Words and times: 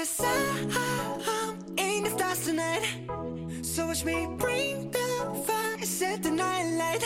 Cause 0.00 0.24
I'm 0.24 1.76
in 1.76 2.04
the 2.04 2.10
stars 2.10 2.46
tonight. 2.46 2.86
So 3.60 3.86
watch 3.86 4.02
me 4.02 4.28
bring 4.38 4.90
the 4.90 5.42
fire, 5.46 5.84
set 5.84 6.22
the 6.22 6.30
night 6.30 6.70
light. 6.80 7.04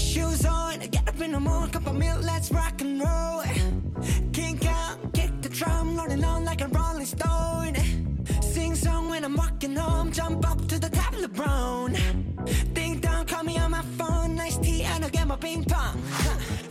Shoes 0.00 0.46
on, 0.46 0.78
get 0.78 1.08
up 1.08 1.20
in 1.20 1.32
the 1.32 1.40
morning, 1.40 1.70
cup 1.70 1.88
of 1.88 1.96
milk, 1.96 2.22
let's 2.22 2.52
rock 2.52 2.80
and 2.80 3.00
roll. 3.00 3.42
Kink 4.32 4.66
out, 4.66 4.98
kick 5.14 5.32
the 5.42 5.48
drum, 5.48 5.96
rolling 5.96 6.22
on 6.22 6.44
like 6.44 6.60
a 6.60 6.68
rolling 6.68 7.06
stone. 7.06 7.74
Sing 8.40 8.76
song 8.76 9.08
when 9.08 9.24
I'm 9.24 9.34
walking 9.34 9.74
home, 9.74 10.12
jump 10.12 10.48
up 10.48 10.68
to 10.68 10.78
the 10.78 10.90
top 10.90 11.12
of 11.12 11.22
the 11.22 11.28
brown. 11.28 11.96
Ding 12.72 13.00
dong, 13.00 13.26
call 13.26 13.42
me 13.42 13.58
on 13.58 13.72
my 13.72 13.82
phone, 13.98 14.36
nice 14.36 14.58
tea, 14.58 14.84
and 14.84 15.02
I'll 15.02 15.10
get 15.10 15.26
my 15.26 15.34
ping 15.34 15.64
pong. 15.64 16.00
Huh. 16.08 16.65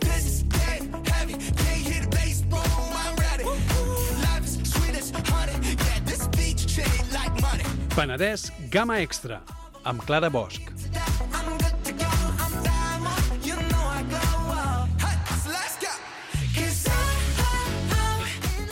Penedès 7.96 8.50
Gamma 8.68 8.98
Extra, 9.00 9.38
amb 9.88 10.02
Clara 10.04 10.28
Bosch. 10.28 10.60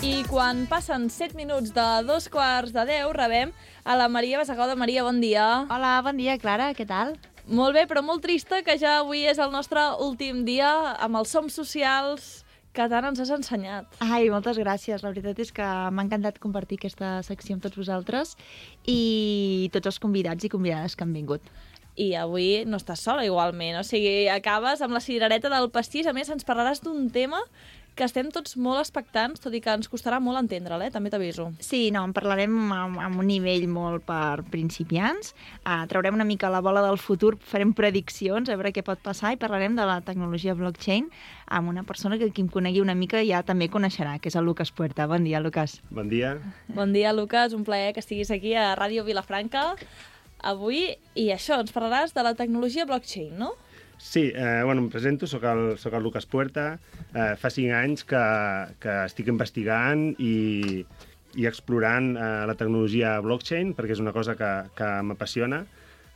I 0.05 0.12
quan 0.29 0.66
passen 0.68 1.09
7 1.09 1.32
minuts 1.41 1.73
de 1.73 1.87
dos 2.05 2.29
quarts 2.29 2.77
de 2.77 2.84
10, 2.84 3.16
rebem 3.16 3.56
a 3.88 3.96
la 3.96 4.10
Maria 4.12 4.42
Basagauda. 4.42 4.77
Maria, 4.77 5.09
bon 5.09 5.24
dia. 5.24 5.65
Hola, 5.73 5.96
bon 6.04 6.20
dia, 6.20 6.37
Clara, 6.37 6.74
què 6.77 6.84
tal? 6.84 7.16
Molt 7.48 7.80
bé, 7.80 7.88
però 7.88 8.04
molt 8.04 8.20
trista 8.29 8.60
que 8.60 8.77
ja 8.77 8.98
avui 9.01 9.24
és 9.24 9.41
el 9.41 9.56
nostre 9.56 9.88
últim 10.04 10.45
dia 10.45 10.68
amb 11.01 11.16
els 11.23 11.32
Som 11.32 11.48
Socials 11.48 12.44
que 12.74 12.87
tant 12.91 13.06
ens 13.09 13.20
has 13.23 13.30
ensenyat. 13.34 13.98
Ai, 14.05 14.28
moltes 14.33 14.59
gràcies. 14.60 15.05
La 15.05 15.12
veritat 15.12 15.38
és 15.42 15.52
que 15.55 15.65
m'ha 15.65 16.06
encantat 16.06 16.41
compartir 16.42 16.80
aquesta 16.80 17.16
secció 17.27 17.56
amb 17.56 17.65
tots 17.65 17.78
vosaltres 17.78 18.34
i 18.91 19.71
tots 19.74 19.93
els 19.93 20.01
convidats 20.02 20.45
i 20.45 20.52
convidades 20.52 20.96
que 20.99 21.07
han 21.07 21.15
vingut. 21.15 21.46
I 21.95 22.10
avui 22.18 22.65
no 22.66 22.80
estàs 22.80 23.04
sola 23.07 23.23
igualment, 23.23 23.79
o 23.79 23.84
sigui, 23.87 24.26
acabes 24.26 24.82
amb 24.82 24.96
la 24.96 25.02
cirereta 25.04 25.51
del 25.52 25.71
pastís. 25.71 26.09
A 26.10 26.15
més, 26.16 26.30
ens 26.34 26.46
parlaràs 26.46 26.82
d'un 26.82 27.07
tema 27.15 27.38
que 27.95 28.06
estem 28.06 28.30
tots 28.34 28.56
molt 28.59 28.80
expectants, 28.80 29.42
tot 29.42 29.54
i 29.54 29.60
que 29.62 29.70
ens 29.70 29.88
costarà 29.90 30.18
molt 30.23 30.40
entendre'l, 30.40 30.82
eh? 30.82 30.90
també 30.95 31.12
t'aviso. 31.12 31.48
Sí, 31.62 31.88
no, 31.95 32.02
en 32.06 32.14
parlarem 32.16 32.54
amb, 32.74 32.98
amb 32.98 33.23
un 33.23 33.28
nivell 33.30 33.66
molt 33.70 34.02
per 34.09 34.42
principiants. 34.50 35.34
Uh, 35.62 35.84
traurem 35.90 36.18
una 36.18 36.26
mica 36.26 36.50
la 36.50 36.62
bola 36.65 36.82
del 36.84 36.98
futur, 36.98 37.34
farem 37.38 37.74
prediccions, 37.76 38.50
a 38.50 38.59
veure 38.59 38.74
què 38.74 38.82
pot 38.87 39.02
passar 39.04 39.34
i 39.34 39.40
parlarem 39.40 39.78
de 39.78 39.87
la 39.87 40.00
tecnologia 40.06 40.56
blockchain 40.59 41.06
amb 41.46 41.70
una 41.70 41.84
persona 41.87 42.18
que 42.18 42.30
qui 42.34 42.42
em 42.42 42.48
conegui 42.50 42.82
una 42.82 42.96
mica 42.98 43.22
ja 43.22 43.45
també 43.46 43.68
coneixerà, 43.70 44.18
que 44.18 44.32
és 44.32 44.38
el 44.38 44.48
Lucas 44.48 44.72
Puerta. 44.74 45.06
Bon 45.06 45.22
dia, 45.24 45.42
Lucas. 45.45 45.78
Bon 45.95 46.10
dia. 46.10 46.38
Bon 46.74 46.92
dia, 46.92 47.12
Lucas, 47.15 47.54
un 47.54 47.62
plaer 47.65 47.92
que 47.95 48.02
estiguis 48.02 48.32
aquí 48.34 48.56
a 48.59 48.72
Ràdio 48.74 49.04
Vilafranca 49.06 49.74
avui. 50.42 50.96
I 51.15 51.30
això, 51.34 51.60
ens 51.62 51.72
parlaràs 51.74 52.15
de 52.16 52.24
la 52.26 52.34
tecnologia 52.34 52.88
blockchain, 52.88 53.37
no? 53.38 53.54
Sí, 53.98 54.32
eh, 54.34 54.62
bueno, 54.64 54.82
em 54.82 54.90
presento, 54.90 55.26
sóc 55.26 55.45
el, 55.48 55.78
sóc 55.78 55.95
el 55.95 56.02
Lucas 56.02 56.26
Puerta. 56.26 56.78
Eh, 57.14 57.34
fa 57.40 57.50
cinc 57.50 57.73
anys 57.73 58.04
que, 58.04 58.20
que 58.82 58.96
estic 59.06 59.30
investigant 59.32 60.10
i, 60.20 60.84
i 61.38 61.46
explorant 61.48 62.12
eh, 62.16 62.26
la 62.50 62.56
tecnologia 62.59 63.16
blockchain, 63.24 63.72
perquè 63.74 63.96
és 63.96 64.03
una 64.03 64.12
cosa 64.12 64.34
que, 64.38 64.50
que 64.76 64.91
m'apassiona. 65.09 65.62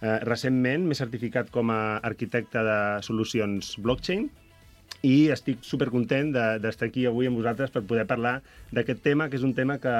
Eh, 0.03 0.19
recentment 0.27 0.85
m'he 0.87 0.99
certificat 0.99 1.49
com 1.55 1.73
a 1.75 1.81
arquitecte 2.07 2.61
de 2.67 2.77
solucions 3.07 3.73
blockchain 3.83 4.29
i 5.07 5.17
estic 5.35 5.63
supercontent 5.67 6.31
de- 6.35 6.59
d'estar 6.63 6.89
aquí 6.91 7.07
avui 7.07 7.27
amb 7.31 7.39
vosaltres 7.41 7.71
per 7.75 7.83
poder 7.87 8.05
parlar 8.11 8.41
d'aquest 8.75 9.03
tema, 9.07 9.29
que 9.31 9.39
és 9.39 9.47
un 9.47 9.55
tema 9.55 9.79
que 9.83 9.95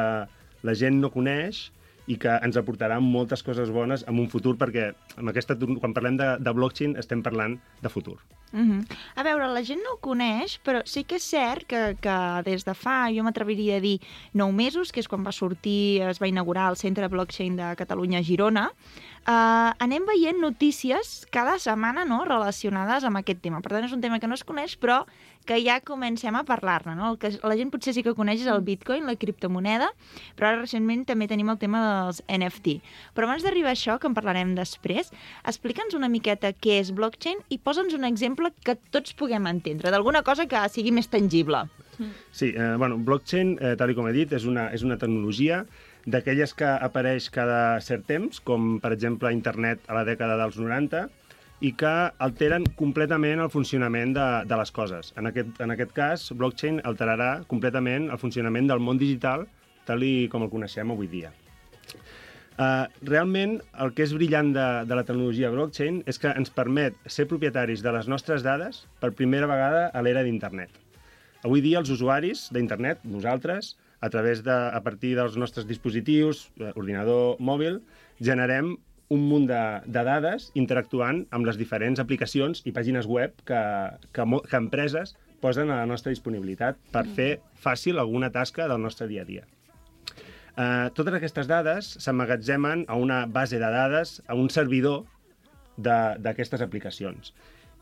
la 0.67 0.75
gent 0.75 0.99
no 1.01 1.11
coneix 1.15 1.69
i 2.09 2.17
que 2.21 2.39
ens 2.45 2.57
aportarà 2.57 2.99
moltes 3.05 3.45
coses 3.45 3.71
bones 3.71 4.05
en 4.09 4.19
un 4.19 4.29
futur, 4.33 4.57
perquè 4.61 4.89
amb 5.21 5.31
aquesta, 5.33 5.57
quan 5.81 5.95
parlem 5.97 6.17
de, 6.19 6.29
de 6.41 6.55
blockchain 6.57 6.97
estem 7.01 7.23
parlant 7.23 7.59
de 7.83 7.93
futur. 7.93 8.17
Uh 8.53 8.61
-huh. 8.61 8.97
A 9.15 9.23
veure, 9.23 9.47
la 9.53 9.63
gent 9.63 9.81
no 9.85 9.95
ho 9.95 10.01
coneix, 10.01 10.59
però 10.65 10.83
sí 10.87 11.05
que 11.05 11.17
és 11.17 11.23
cert 11.23 11.67
que, 11.67 11.97
que 12.01 12.43
des 12.45 12.65
de 12.65 12.75
fa, 12.75 13.11
jo 13.13 13.23
m'atreviria 13.23 13.77
a 13.77 13.81
dir, 13.81 14.01
9 14.33 14.53
mesos, 14.53 14.93
que 14.93 15.01
és 15.01 15.09
quan 15.09 15.25
va 15.25 15.33
sortir, 15.33 16.01
es 16.03 16.19
va 16.19 16.29
inaugurar 16.29 16.71
el 16.71 16.77
Centre 16.77 17.09
Blockchain 17.09 17.57
de 17.57 17.77
Catalunya 17.77 18.19
a 18.19 18.23
Girona, 18.23 18.71
uh, 19.27 19.75
anem 19.79 20.07
veient 20.07 20.41
notícies 20.41 21.27
cada 21.31 21.59
setmana 21.59 22.05
no, 22.05 22.25
relacionades 22.25 23.05
amb 23.05 23.19
aquest 23.19 23.41
tema. 23.43 23.61
Per 23.61 23.73
tant, 23.73 23.85
és 23.85 23.93
un 23.93 24.01
tema 24.01 24.19
que 24.19 24.29
no 24.29 24.35
es 24.35 24.45
coneix, 24.45 24.79
però 24.79 25.05
que 25.49 25.59
ja 25.65 25.79
comencem 25.81 26.37
a 26.37 26.45
parlar-ne. 26.45 26.95
No? 26.99 27.15
El 27.15 27.19
que 27.23 27.33
la 27.41 27.57
gent 27.57 27.73
potser 27.73 27.95
sí 27.97 28.05
que 28.05 28.15
coneix 28.17 28.45
és 28.45 28.51
el 28.53 28.61
bitcoin, 28.67 29.09
la 29.09 29.17
criptomoneda, 29.17 29.89
però 30.37 30.53
ara 30.53 30.61
recentment 30.61 31.07
també 31.09 31.29
tenim 31.31 31.49
el 31.49 31.61
tema 31.63 31.81
dels 31.87 32.21
NFT. 32.29 32.79
Però 33.17 33.29
abans 33.29 33.47
d'arribar 33.47 33.73
a 33.73 33.79
això, 33.79 33.97
que 33.99 34.11
en 34.11 34.17
parlarem 34.19 34.55
després, 34.59 35.11
explica'ns 35.49 35.97
una 35.97 36.13
miqueta 36.13 36.53
què 36.53 36.79
és 36.83 36.93
blockchain 36.95 37.41
i 37.49 37.61
posa'ns 37.65 37.97
un 37.97 38.05
exemple 38.09 38.53
que 38.65 38.77
tots 38.93 39.17
puguem 39.17 39.49
entendre, 39.49 39.93
d'alguna 39.95 40.23
cosa 40.27 40.47
que 40.51 40.69
sigui 40.73 40.93
més 40.93 41.09
tangible. 41.09 41.65
Sí, 42.31 42.53
eh, 42.55 42.75
bueno, 42.79 42.99
blockchain, 43.03 43.57
eh, 43.61 43.75
tal 43.79 43.95
com 43.97 44.07
he 44.07 44.15
dit, 44.15 44.33
és 44.37 44.45
una, 44.47 44.69
és 44.75 44.85
una 44.87 44.99
tecnologia 45.01 45.65
d'aquelles 46.07 46.53
que 46.55 46.69
apareix 46.69 47.27
cada 47.35 47.81
cert 47.85 48.07
temps, 48.07 48.39
com 48.41 48.77
per 48.83 48.93
exemple 48.95 49.33
internet 49.35 49.83
a 49.89 49.97
la 49.99 50.05
dècada 50.07 50.39
dels 50.39 50.61
90, 50.61 51.09
i 51.61 51.73
que 51.75 51.93
alteren 52.23 52.67
completament 52.79 53.43
el 53.43 53.51
funcionament 53.51 54.15
de, 54.15 54.27
de 54.47 54.59
les 54.61 54.71
coses. 54.75 55.13
En 55.19 55.27
aquest, 55.31 55.57
en 55.65 55.75
aquest 55.75 55.93
cas, 55.97 56.29
blockchain 56.39 56.81
alterarà 56.87 57.43
completament 57.51 58.09
el 58.13 58.21
funcionament 58.23 58.71
del 58.71 58.83
món 58.85 59.01
digital 59.01 59.47
tal 59.89 60.05
i 60.05 60.29
com 60.31 60.45
el 60.45 60.53
coneixem 60.53 60.91
avui 60.93 61.09
dia. 61.11 61.33
Uh, 62.59 62.91
realment, 63.07 63.61
el 63.79 63.93
que 63.95 64.03
és 64.03 64.13
brillant 64.17 64.51
de, 64.55 64.67
de 64.91 64.97
la 64.99 65.05
tecnologia 65.07 65.51
blockchain 65.55 66.01
és 66.11 66.19
que 66.19 66.33
ens 66.35 66.51
permet 66.51 66.97
ser 67.07 67.29
propietaris 67.31 67.85
de 67.85 67.93
les 67.95 68.09
nostres 68.11 68.43
dades 68.43 68.83
per 68.99 69.13
primera 69.15 69.47
vegada 69.47 69.85
a 69.95 70.03
l'era 70.03 70.25
d'internet. 70.27 70.73
Avui 71.47 71.63
dia 71.63 71.79
els 71.79 71.93
usuaris 71.95 72.49
d'internet, 72.55 73.05
nosaltres, 73.07 73.77
a 74.03 74.11
través 74.11 74.43
de, 74.43 74.55
a 74.55 74.81
partir 74.83 75.15
dels 75.15 75.39
nostres 75.39 75.69
dispositius, 75.71 76.49
eh, 76.59 76.73
ordinador, 76.75 77.39
mòbil, 77.39 77.79
generem 78.19 78.75
un 79.11 79.23
munt 79.29 79.47
de, 79.49 79.61
de 79.87 80.03
dades 80.05 80.51
interactuant 80.59 81.23
amb 81.33 81.49
les 81.49 81.57
diferents 81.57 82.01
aplicacions 82.01 82.61
i 82.69 82.73
pàgines 82.77 83.07
web 83.09 83.33
que, 83.49 83.61
que, 84.13 84.27
que 84.51 84.61
empreses 84.61 85.15
posen 85.41 85.71
a 85.71 85.79
la 85.81 85.87
nostra 85.87 86.11
disponibilitat 86.13 86.77
per 86.93 87.07
fer 87.17 87.31
fàcil 87.63 87.99
alguna 87.99 88.29
tasca 88.35 88.67
del 88.69 88.83
nostre 88.83 89.07
dia 89.09 89.23
a 89.23 89.29
dia. 89.29 89.47
Uh, 90.59 90.91
totes 90.91 91.15
aquestes 91.15 91.47
dades 91.47 91.93
s'emmagatzemen 92.03 92.85
a 92.91 92.97
una 92.99 93.25
base 93.31 93.61
de 93.63 93.69
dades, 93.71 94.19
a 94.27 94.35
un 94.35 94.51
servidor 94.51 95.05
de- 95.77 96.17
d'aquestes 96.19 96.61
aplicacions. 96.61 97.33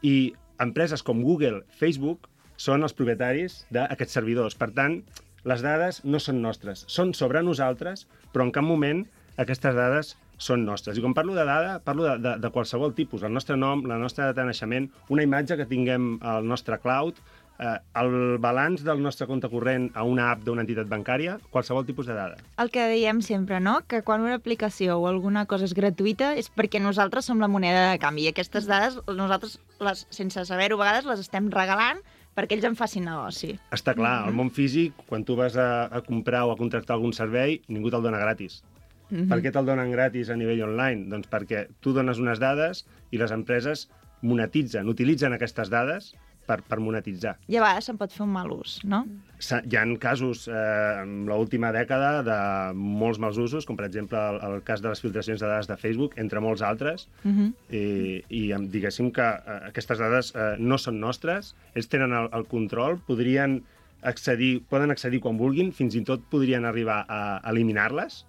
I 0.05 0.35
empreses 0.61 1.03
com 1.03 1.23
Google, 1.25 1.63
Facebook, 1.73 2.29
són 2.61 2.85
els 2.85 2.93
propietaris 2.97 3.63
d'aquests 3.73 4.13
servidors. 4.21 4.55
Per 4.55 4.69
tant, 4.77 5.01
les 5.49 5.65
dades 5.65 6.03
no 6.05 6.21
són 6.21 6.43
nostres, 6.45 6.85
són 6.93 7.15
sobre 7.15 7.43
nosaltres, 7.43 8.07
però 8.33 8.45
en 8.45 8.53
cap 8.53 8.65
moment 8.65 9.07
aquestes 9.41 9.75
dades 9.77 10.17
són 10.37 10.67
nostres. 10.67 10.99
I 10.99 11.05
quan 11.05 11.15
parlo 11.17 11.35
de 11.37 11.47
dada, 11.49 11.79
parlo 11.85 12.05
de, 12.05 12.19
de, 12.21 12.37
de 12.43 12.53
qualsevol 12.53 12.95
tipus. 12.95 13.25
El 13.25 13.35
nostre 13.35 13.57
nom, 13.57 13.85
la 13.89 13.99
nostra 14.01 14.31
data 14.31 14.43
de 14.43 14.51
naixement, 14.53 14.91
una 15.09 15.25
imatge 15.25 15.57
que 15.57 15.69
tinguem 15.69 16.17
al 16.21 16.47
nostre 16.47 16.79
cloud, 16.83 17.19
eh, 17.59 17.77
el 18.01 18.39
balanç 18.43 18.85
del 18.85 19.01
nostre 19.03 19.27
compte 19.27 19.49
corrent 19.53 19.89
a 19.95 20.05
una 20.05 20.31
app 20.33 20.45
d'una 20.45 20.65
entitat 20.65 20.89
bancària, 20.91 21.39
qualsevol 21.51 21.87
tipus 21.89 22.09
de 22.11 22.17
dada. 22.17 22.37
El 22.61 22.71
que 22.75 22.85
dèiem 22.91 23.23
sempre, 23.25 23.61
no?, 23.61 23.79
que 23.89 24.03
quan 24.07 24.25
una 24.25 24.37
aplicació 24.37 24.99
o 25.01 25.09
alguna 25.09 25.47
cosa 25.47 25.69
és 25.69 25.75
gratuïta 25.77 26.35
és 26.37 26.51
perquè 26.53 26.83
nosaltres 26.83 27.29
som 27.29 27.41
la 27.41 27.51
moneda 27.51 27.91
de 27.93 28.03
canvi 28.03 28.27
i 28.27 28.35
aquestes 28.35 28.69
dades 28.69 29.01
nosaltres, 29.09 29.59
les, 29.81 30.07
sense 30.11 30.45
saber-ho 30.49 30.79
a 30.81 30.85
vegades, 30.85 31.09
les 31.09 31.25
estem 31.25 31.51
regalant 31.53 32.03
perquè 32.37 32.59
ells 32.59 32.67
en 32.69 32.77
facin 32.77 33.07
negoci. 33.09 33.55
Està 33.73 33.95
clar, 33.97 34.27
al 34.27 34.35
món 34.37 34.51
físic, 34.53 34.93
quan 35.09 35.25
tu 35.25 35.39
vas 35.39 35.57
a, 35.57 35.87
a 35.89 36.03
comprar 36.05 36.45
o 36.45 36.53
a 36.53 36.59
contractar 36.61 36.99
algun 36.99 37.17
servei, 37.17 37.63
ningú 37.73 37.89
te'l 37.89 38.05
dona 38.05 38.21
gratis. 38.21 38.61
Mm 39.11 39.17
-hmm. 39.17 39.29
Per 39.29 39.43
què 39.43 39.53
te'l 39.53 39.67
donen 39.67 39.91
gratis 39.91 40.31
a 40.31 40.37
nivell 40.37 40.63
online? 40.63 41.09
Doncs 41.09 41.29
perquè 41.31 41.67
tu 41.81 41.93
dones 41.93 42.19
unes 42.19 42.39
dades 42.39 42.87
i 43.11 43.19
les 43.19 43.31
empreses 43.31 43.89
monetitzen, 44.23 44.89
utilitzen 44.89 45.33
aquestes 45.33 45.71
dades 45.71 46.15
per, 46.47 46.63
per 46.63 46.79
monetitzar. 46.83 47.37
I 47.51 47.59
a 47.59 47.65
vegades 47.65 47.89
se'n 47.91 47.99
pot 47.99 48.13
fer 48.15 48.23
un 48.25 48.33
mal 48.33 48.51
ús, 48.55 48.79
no? 48.87 49.03
Hi 49.51 49.77
ha 49.77 49.85
casos 50.03 50.47
eh, 50.49 50.55
en 51.03 51.27
l'última 51.29 51.73
dècada 51.75 52.23
de 52.27 52.39
molts 52.75 53.19
mals 53.23 53.39
usos, 53.43 53.67
com 53.67 53.77
per 53.77 53.87
exemple 53.89 54.19
el, 54.19 54.39
el 54.49 54.63
cas 54.67 54.83
de 54.85 54.93
les 54.93 55.03
filtracions 55.03 55.43
de 55.43 55.47
dades 55.47 55.69
de 55.69 55.77
Facebook, 55.77 56.17
entre 56.23 56.41
molts 56.41 56.63
altres, 56.63 57.09
Uh 57.25 57.33
-huh. 57.33 57.53
i, 57.71 58.25
i 58.29 58.43
diguéssim 58.71 59.11
que 59.13 59.23
eh, 59.23 59.61
aquestes 59.69 59.99
dades 59.99 60.35
eh, 60.35 60.57
no 60.59 60.79
són 60.79 61.01
nostres, 61.01 61.55
ells 61.75 61.89
tenen 61.89 62.13
el, 62.13 62.29
el 62.33 62.47
control, 62.47 62.99
podrien 63.07 63.65
accedir, 64.03 64.63
poden 64.69 64.91
accedir 64.91 65.21
quan 65.21 65.37
vulguin, 65.37 65.73
fins 65.73 65.95
i 65.95 66.03
tot 66.03 66.23
podrien 66.31 66.65
arribar 66.65 67.05
a 67.09 67.41
eliminar-les, 67.51 68.27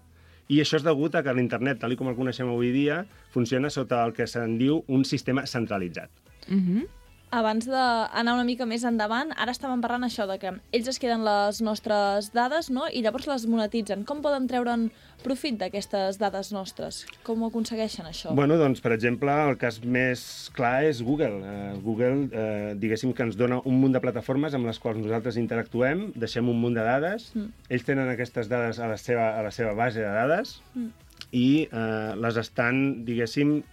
i 0.47 0.61
això 0.63 0.79
és 0.79 0.85
degut 0.85 1.15
a 1.15 1.23
que 1.23 1.33
l'internet, 1.35 1.79
tal 1.81 1.95
com 1.99 2.07
el 2.11 2.15
coneixem 2.15 2.47
avui 2.47 2.71
dia, 2.71 3.01
funciona 3.33 3.71
sota 3.73 4.03
el 4.05 4.13
que 4.15 4.27
se'n 4.27 4.57
diu 4.59 4.83
un 4.87 5.03
sistema 5.05 5.45
centralitzat. 5.45 6.09
Uh 6.47 6.55
-huh. 6.55 6.87
Abans 7.29 7.65
d'anar 7.67 8.33
una 8.37 8.45
mica 8.47 8.65
més 8.65 8.85
endavant, 8.87 9.33
ara 9.35 9.51
estàvem 9.51 9.81
parlant 9.83 10.05
això 10.07 10.23
de 10.29 10.37
que 10.39 10.51
ells 10.71 10.87
es 10.87 10.99
queden 11.01 11.25
les 11.27 11.59
nostres 11.65 12.29
dades 12.31 12.69
no? 12.71 12.85
i 12.87 13.01
llavors 13.03 13.27
les 13.27 13.45
monetitzen. 13.51 14.05
Com 14.07 14.21
poden 14.23 14.47
treure'n 14.47 14.85
profit 15.25 15.57
d'aquestes 15.59 16.19
dades 16.21 16.53
nostres? 16.55 17.01
Com 17.27 17.41
ho 17.43 17.49
aconsegueixen, 17.51 18.07
això? 18.07 18.31
Bueno, 18.37 18.55
doncs, 18.59 18.79
per 18.83 18.93
exemple, 18.95 19.33
el 19.49 19.57
cas 19.59 19.81
més 19.83 20.21
clar 20.55 20.85
és 20.87 21.01
Google. 21.03 21.41
Uh, 21.41 21.79
Google, 21.83 22.29
uh, 22.29 22.75
diguéssim 22.79 23.11
que 23.17 23.25
ens 23.27 23.35
dona 23.39 23.59
un 23.67 23.75
munt 23.81 23.97
de 23.97 24.01
plataformes 24.03 24.55
amb 24.55 24.69
les 24.69 24.79
quals 24.79 25.01
nosaltres 25.01 25.39
interactuem, 25.41 26.11
deixem 26.15 26.47
un 26.47 26.61
munt 26.61 26.77
de 26.79 26.85
dades, 26.85 27.31
Mm. 27.35 27.51
ells 27.69 27.83
tenen 27.83 28.07
aquestes 28.09 28.47
dades 28.47 28.79
a 28.79 28.87
la 28.87 28.95
seva, 28.97 29.33
a 29.37 29.43
la 29.43 29.51
seva 29.51 29.73
base 29.73 29.99
de 29.99 30.07
dades 30.07 30.61
Mm. 30.75 30.87
i 31.33 31.67
uh, 31.73 32.15
les 32.15 32.37
estan, 32.37 33.03
diguéssim, 33.03 33.63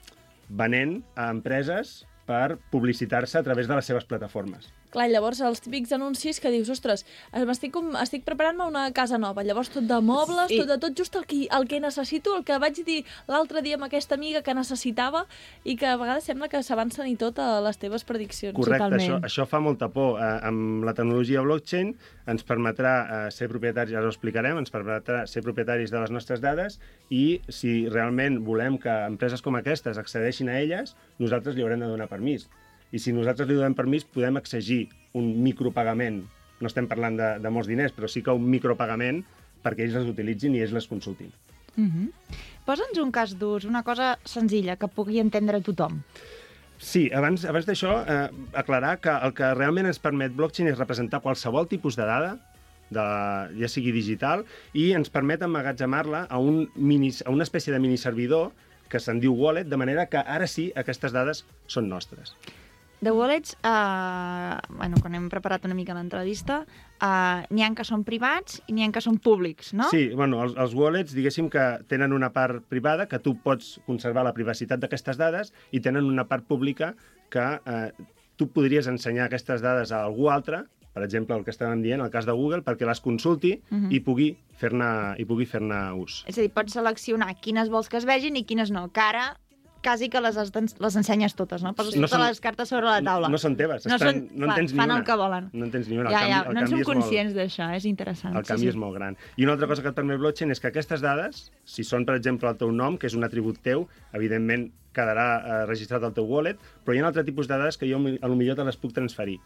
venent 0.49 1.03
a 1.15 1.31
empreses 1.31 2.05
per 2.29 2.57
publicitar-se 2.73 3.39
a 3.39 3.45
través 3.47 3.69
de 3.69 3.79
les 3.79 3.91
seves 3.91 4.07
plataformes. 4.09 4.71
Clar, 4.95 5.09
llavors 5.11 5.41
els 5.43 5.59
típics 5.65 5.91
anuncis 5.97 6.39
que 6.39 6.53
dius, 6.55 6.69
ostres, 6.71 7.03
estic, 7.35 7.73
com, 7.75 7.89
estic 7.99 8.23
preparant-me 8.27 8.69
una 8.71 8.85
casa 8.95 9.19
nova, 9.19 9.43
llavors 9.43 9.73
tot 9.75 9.89
de 9.91 9.99
mobles, 10.01 10.47
Sí. 10.53 10.61
tot 10.61 10.69
de 10.71 10.79
tot 10.79 10.95
just 10.97 11.17
el 11.19 11.27
que, 11.27 11.49
el 11.51 11.67
que 11.67 11.81
necessito, 11.83 12.37
el 12.39 12.45
que 12.47 12.59
vaig 12.63 12.79
dir 12.87 13.01
l'altre 13.27 13.61
dia 13.63 13.75
amb 13.75 13.89
aquesta 13.89 14.15
amiga 14.15 14.43
que 14.47 14.55
necessitava 14.55 15.25
i 15.65 15.75
que 15.77 15.87
a 15.91 15.97
vegades 15.99 16.25
sembla 16.31 16.49
que 16.49 16.63
s'avancen 16.63 17.09
i 17.11 17.17
tot 17.19 17.39
a 17.43 17.61
les 17.65 17.79
teves 17.83 18.05
prediccions. 18.07 18.55
Correcte, 18.55 18.85
això, 18.87 18.99
Totalment. 18.99 19.25
això 19.27 19.47
fa 19.51 19.61
molta 19.61 19.89
por. 19.91 20.21
Eh, 20.21 20.39
amb 20.47 20.85
la 20.87 20.95
tecnologia 20.95 21.43
blockchain 21.43 21.97
ens 22.31 22.45
permetrà 22.47 22.95
eh, 23.27 23.31
ser 23.35 23.49
propietaris, 23.51 23.91
ja 23.93 24.01
ho 24.01 24.07
explicarem, 24.09 24.59
ens 24.63 24.71
permetrà 24.71 25.27
ser 25.27 25.43
propietaris 25.43 25.91
de 25.91 25.99
les 26.01 26.11
nostres 26.15 26.41
dades 26.41 26.79
i 27.11 27.41
si 27.49 27.89
realment 27.89 28.45
volem 28.47 28.79
que 28.79 28.95
empreses 29.09 29.43
com 29.43 29.57
aquestes 29.59 29.99
accedeixin 29.99 30.49
a 30.49 30.61
elles, 30.61 30.95
nosaltres 31.19 31.57
li 31.57 31.63
haurem 31.67 31.81
de 31.83 31.91
donar 31.91 32.07
permís. 32.09 32.47
I 32.95 33.01
si 33.03 33.13
nosaltres 33.15 33.49
li 33.51 33.57
donem 33.59 33.75
permís, 33.75 34.07
podem 34.07 34.39
exigir 34.39 34.85
un 35.19 35.33
micropagament. 35.43 36.23
No 36.63 36.71
estem 36.71 36.87
parlant 36.91 37.19
de, 37.19 37.31
de 37.43 37.51
molts 37.51 37.71
diners, 37.71 37.95
però 37.97 38.07
sí 38.11 38.23
que 38.23 38.35
un 38.35 38.47
micropagament 38.51 39.25
perquè 39.65 39.87
ells 39.87 39.97
les 39.99 40.13
utilitzin 40.13 40.55
i 40.55 40.63
ells 40.63 40.77
les 40.77 40.87
consultin. 40.87 41.33
Mm 41.75 41.91
-hmm. 41.91 42.09
Posa'ns 42.65 42.99
un 43.03 43.11
cas 43.11 43.35
d'ús, 43.39 43.65
una 43.65 43.83
cosa 43.83 44.19
senzilla 44.25 44.77
que 44.77 44.89
pugui 44.89 45.19
entendre 45.19 45.61
tothom. 45.61 46.03
Sí, 46.79 47.11
abans, 47.15 47.45
abans 47.45 47.67
d'això, 47.67 48.05
eh, 48.07 48.31
aclarar 48.53 49.01
que 49.01 49.11
el 49.11 49.33
que 49.35 49.55
realment 49.55 49.87
ens 49.87 49.99
permet 49.99 50.35
blockchain 50.35 50.69
és 50.69 50.79
representar 50.79 51.21
qualsevol 51.21 51.69
tipus 51.69 51.97
de 51.97 52.05
dada, 52.05 52.39
de, 52.91 53.05
ja 53.61 53.69
sigui 53.69 53.93
digital, 53.93 54.45
i 54.73 54.93
ens 54.93 55.11
permet 55.11 55.43
emmagatzemar-la 55.43 56.27
a, 56.29 56.39
un 56.39 56.71
mini, 56.75 57.11
a 57.25 57.31
una 57.31 57.43
espècie 57.43 57.73
de 57.73 57.81
miniservidor 57.81 58.53
que 58.89 59.01
se'n 59.01 59.21
diu 59.21 59.35
wallet, 59.35 59.67
de 59.67 59.77
manera 59.77 60.07
que 60.07 60.19
ara 60.19 60.47
sí 60.47 60.73
aquestes 60.77 61.13
dades 61.13 61.45
són 61.67 61.89
nostres. 61.89 62.37
De 63.01 63.11
wallets, 63.13 63.57
eh, 63.63 64.57
bueno, 64.71 64.97
quan 65.03 65.15
hem 65.15 65.29
preparat 65.29 65.65
una 65.67 65.75
mica 65.75 65.93
l'entrevista, 65.97 66.63
eh, 67.03 67.43
n'hi 67.51 67.63
ha 67.63 67.71
que 67.77 67.85
són 67.85 68.05
privats 68.07 68.63
i 68.67 68.73
n'hi 68.73 68.85
ha 68.87 68.93
que 68.93 69.03
són 69.05 69.19
públics, 69.19 69.75
no? 69.75 69.91
Sí, 69.91 70.09
bueno, 70.17 70.41
els, 70.43 70.55
els 70.57 70.75
wallets, 70.79 71.13
diguéssim 71.13 71.51
que 71.53 71.65
tenen 71.91 72.13
una 72.17 72.33
part 72.33 72.65
privada, 72.71 73.07
que 73.07 73.19
tu 73.19 73.37
pots 73.43 73.79
conservar 73.87 74.25
la 74.25 74.33
privacitat 74.33 74.81
d'aquestes 74.81 75.19
dades, 75.21 75.53
i 75.73 75.81
tenen 75.85 76.05
una 76.09 76.25
part 76.31 76.47
pública 76.49 76.95
que 77.29 77.45
eh, 77.67 77.91
tu 78.37 78.49
podries 78.49 78.87
ensenyar 78.89 79.27
aquestes 79.29 79.61
dades 79.61 79.93
a 79.93 80.05
algú 80.05 80.31
altre, 80.31 80.65
per 80.95 81.03
exemple, 81.03 81.35
el 81.37 81.43
que 81.43 81.51
estàvem 81.51 81.81
dient, 81.83 82.01
el 82.01 82.11
cas 82.11 82.25
de 82.25 82.33
Google, 82.33 82.63
perquè 82.63 82.87
les 82.87 83.01
consulti 83.03 83.57
Mhm. 83.71 83.91
i 83.91 83.99
pugui 84.01 84.29
fer-ne 84.55 85.17
i 85.19 85.25
pugui 85.27 85.45
fer-ne 85.45 85.93
ús. 85.99 86.23
És 86.27 86.39
a 86.39 86.41
dir, 86.41 86.53
pots 86.55 86.73
seleccionar 86.73 87.35
quines 87.43 87.69
vols 87.69 87.89
que 87.89 87.97
es 87.99 88.07
vegin 88.07 88.37
i 88.37 88.45
quines 88.45 88.71
no, 88.71 88.89
que 88.93 89.01
ara 89.01 89.37
quasi 89.85 90.09
que 90.11 90.21
les, 90.25 90.35
les 90.35 90.97
ensenyes 90.97 91.35
totes, 91.37 91.63
no? 91.63 91.75
Poses 91.77 91.95
No 91.95 92.09
totes 92.09 92.17
són- 92.19 92.27
les 92.33 92.41
cartes 92.41 92.69
sobre 92.73 92.87
la 92.89 93.03
taula. 93.05 93.29
No, 93.29 93.37
no 93.37 93.39
són 93.39 93.55
teves, 93.61 93.85
No 93.87 93.95
estan, 93.99 94.09
són- 94.25 94.29
no 94.35 94.47
en 94.47 94.51
fan- 94.51 94.57
tens 94.59 94.73
ni 94.73 94.79
fan 94.81 94.91
una. 94.91 94.99
el 94.99 95.05
que 95.05 95.15
volen. 95.21 95.51
No 95.53 95.65
en 95.67 95.71
tens 95.71 95.89
ni 95.93 95.99
una. 95.99 96.11
ja, 96.11 96.23
ja, 96.27 96.43
canvi, 96.43 96.55
no 96.55 96.61
en 96.61 96.67
som 96.73 96.79
és 96.81 96.87
molt- 96.89 96.95
conscients 96.97 97.35
d'això, 97.37 97.69
és 97.77 97.85
interessant. 97.85 98.35
El 98.35 98.43
canvi 98.49 98.63
sí, 98.63 98.69
és 98.69 98.75
sí. 98.75 98.81
molt 98.81 98.95
gran. 98.97 99.17
I 99.37 99.45
una 99.45 99.53
altra 99.53 99.69
cosa 99.69 99.83
que 99.83 99.89
et 99.89 99.95
permet 99.95 100.19
blockchain 100.19 100.51
és 100.51 100.59
que 100.61 100.67
aquestes 100.73 101.01
dades, 101.05 101.53
si 101.65 101.85
són, 101.85 102.05
per 102.07 102.17
exemple, 102.17 102.49
el 102.49 102.57
teu 102.57 102.73
nom, 102.73 102.97
que 102.99 103.07
és 103.07 103.15
un 103.15 103.23
atribut 103.25 103.61
teu, 103.63 103.87
evidentment 104.13 104.73
quedarà 104.95 105.29
eh, 105.63 105.67
registrat 105.67 106.03
al 106.03 106.15
teu 106.15 106.25
wallet, 106.25 106.57
però 106.85 106.95
hi 106.95 106.99
ha 106.99 107.03
un 107.03 107.07
altre 107.09 107.25
tipus 107.25 107.47
de 107.49 107.59
dades 107.59 107.77
que 107.77 107.87
jo 107.91 107.99
a 107.99 108.29
lo 108.29 108.37
millor 108.37 108.57
te 108.57 108.65
les 108.65 108.77
puc 108.77 108.93
transferir. 108.93 109.39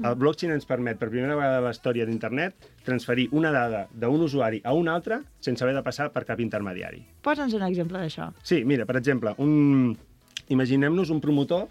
El 0.00 0.14
blockchain 0.16 0.54
ens 0.54 0.64
permet, 0.68 0.96
per 1.00 1.10
primera 1.10 1.36
vegada 1.36 1.58
a 1.60 1.64
la 1.66 1.72
història 1.74 2.06
d'internet, 2.08 2.68
transferir 2.86 3.28
una 3.36 3.50
dada 3.52 3.82
d'un 3.92 4.22
usuari 4.24 4.62
a 4.64 4.72
un 4.76 4.88
altre 4.88 5.20
sense 5.44 5.64
haver 5.64 5.74
de 5.76 5.84
passar 5.84 6.08
per 6.14 6.24
cap 6.28 6.40
intermediari. 6.40 7.02
Posa'ns 7.26 7.54
un 7.58 7.66
exemple 7.66 8.00
d'això. 8.00 8.30
Sí, 8.42 8.62
mira, 8.64 8.86
per 8.88 8.96
exemple, 9.00 9.34
un... 9.38 9.96
imaginem-nos 10.48 11.12
un 11.12 11.20
promotor 11.20 11.68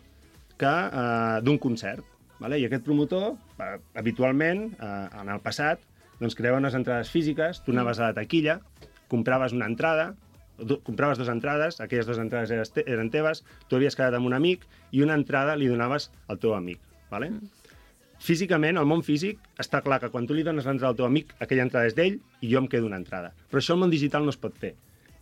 que 0.60 0.70
eh, 0.70 1.42
d'un 1.44 1.58
concert, 1.58 2.06
vale? 2.40 2.60
i 2.60 2.68
aquest 2.68 2.86
promotor, 2.86 3.34
eh, 3.58 3.76
habitualment, 3.98 4.66
eh, 4.78 5.22
en 5.24 5.34
el 5.34 5.42
passat, 5.44 5.81
doncs 6.20 6.36
creava 6.36 6.60
unes 6.60 6.76
entrades 6.76 7.10
físiques, 7.10 7.64
tu 7.66 7.74
anaves 7.74 8.00
a 8.00 8.10
la 8.10 8.18
taquilla, 8.18 8.60
compraves 9.10 9.56
una 9.56 9.68
entrada, 9.72 10.12
do, 10.60 10.81
compraves 10.84 11.18
dues 11.18 11.31
entrades, 11.31 11.80
aquelles 11.81 12.06
dues 12.06 12.20
entrades 12.22 12.52
eres 12.52 12.74
te, 12.76 12.84
eren 12.86 13.10
teves, 13.10 13.44
tu 13.68 13.80
havies 13.80 13.96
quedat 13.98 14.20
amb 14.20 14.28
un 14.30 14.36
amic 14.38 14.68
i 14.92 15.02
una 15.06 15.16
entrada 15.18 15.56
li 15.56 15.72
donaves 15.72 16.12
al 16.28 16.40
teu 16.44 16.54
amic. 16.58 16.84
Vale? 17.10 17.31
Mm. 17.31 17.59
Físicament, 18.19 18.75
al 18.77 18.88
món 18.88 19.00
físic, 19.07 19.39
està 19.63 19.80
clar 19.83 20.01
que 20.04 20.10
quan 20.12 20.25
tu 20.27 20.36
li 20.36 20.44
dones 20.44 20.66
l'entrada 20.68 20.92
al 20.92 20.98
teu 21.00 21.07
amic, 21.07 21.31
aquella 21.39 21.63
entrada 21.63 21.88
és 21.88 21.95
d'ell 21.95 22.18
i 22.44 22.50
jo 22.51 22.60
em 22.60 22.68
quedo 22.68 22.89
una 22.89 23.00
entrada. 23.00 23.31
Però 23.48 23.62
això 23.62 23.77
al 23.77 23.80
món 23.80 23.94
digital 23.94 24.25
no 24.27 24.33
es 24.33 24.39
pot 24.39 24.57
fer. 24.60 24.74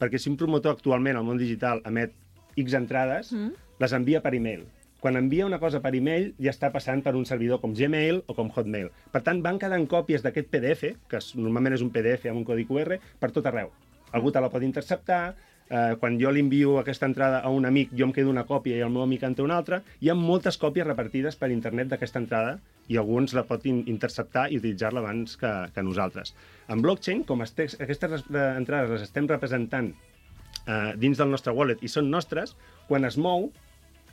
Perquè 0.02 0.18
si 0.18 0.32
un 0.32 0.38
promotor 0.40 0.74
actualment 0.74 1.20
al 1.20 1.26
món 1.28 1.38
digital 1.38 1.84
emet 1.86 2.16
X 2.58 2.74
entrades, 2.74 3.30
mm. 3.34 3.54
les 3.84 3.94
envia 3.94 4.22
per 4.26 4.34
e-mail. 4.34 4.66
Quan 5.00 5.16
envia 5.16 5.46
una 5.46 5.60
cosa 5.62 5.78
per 5.84 5.94
e-mail 5.94 6.32
ja 6.42 6.50
està 6.50 6.72
passant 6.74 7.04
per 7.06 7.14
un 7.16 7.28
servidor 7.30 7.62
com 7.62 7.76
Gmail 7.78 8.24
o 8.26 8.34
com 8.34 8.50
Hotmail. 8.50 8.90
Per 9.14 9.22
tant, 9.22 9.44
van 9.46 9.60
quedant 9.62 9.86
còpies 9.86 10.26
d'aquest 10.26 10.50
PDF, 10.50 10.96
que 11.08 11.22
normalment 11.38 11.78
és 11.78 11.84
un 11.86 11.92
PDF 11.94 12.26
amb 12.32 12.42
un 12.42 12.48
codi 12.48 12.66
QR, 12.66 12.98
per 13.22 13.30
tot 13.36 13.46
arreu. 13.46 13.70
Algú 14.18 14.34
te 14.34 14.42
la 14.42 14.50
pot 14.50 14.66
interceptar, 14.66 15.36
eh, 15.70 15.94
quan 16.02 16.18
jo 16.18 16.32
li 16.34 16.42
envio 16.42 16.80
aquesta 16.82 17.06
entrada 17.06 17.44
a 17.46 17.54
un 17.54 17.70
amic, 17.70 17.94
jo 17.94 18.10
em 18.10 18.16
quedo 18.16 18.34
una 18.34 18.48
còpia 18.50 18.80
i 18.80 18.82
el 18.82 18.90
meu 18.90 19.06
amic 19.06 19.28
en 19.28 19.38
té 19.38 19.46
una 19.46 19.60
altra. 19.62 19.84
Hi 20.02 20.10
ha 20.10 20.18
moltes 20.18 20.58
còpies 20.58 20.90
repartides 20.90 21.38
per 21.38 21.52
internet 21.54 21.94
d'aquesta 21.94 22.24
entrada 22.24 22.58
i 22.88 22.98
alguns 22.98 23.34
la 23.36 23.44
pot 23.48 23.66
in 23.68 23.84
interceptar 23.92 24.48
i 24.52 24.60
utilitzar-la 24.62 25.02
abans 25.04 25.38
que, 25.40 25.52
que 25.76 25.84
nosaltres. 25.84 26.34
En 26.72 26.82
blockchain, 26.82 27.24
com 27.28 27.44
este, 27.44 27.68
aquestes 27.84 28.28
entrades 28.32 28.94
les 28.94 29.08
estem 29.08 29.28
representant 29.28 29.92
eh, 29.92 30.94
dins 30.98 31.20
del 31.20 31.32
nostre 31.32 31.54
wallet 31.54 31.84
i 31.84 31.92
són 31.92 32.12
nostres, 32.12 32.56
quan 32.88 33.08
es 33.08 33.18
mou 33.18 33.50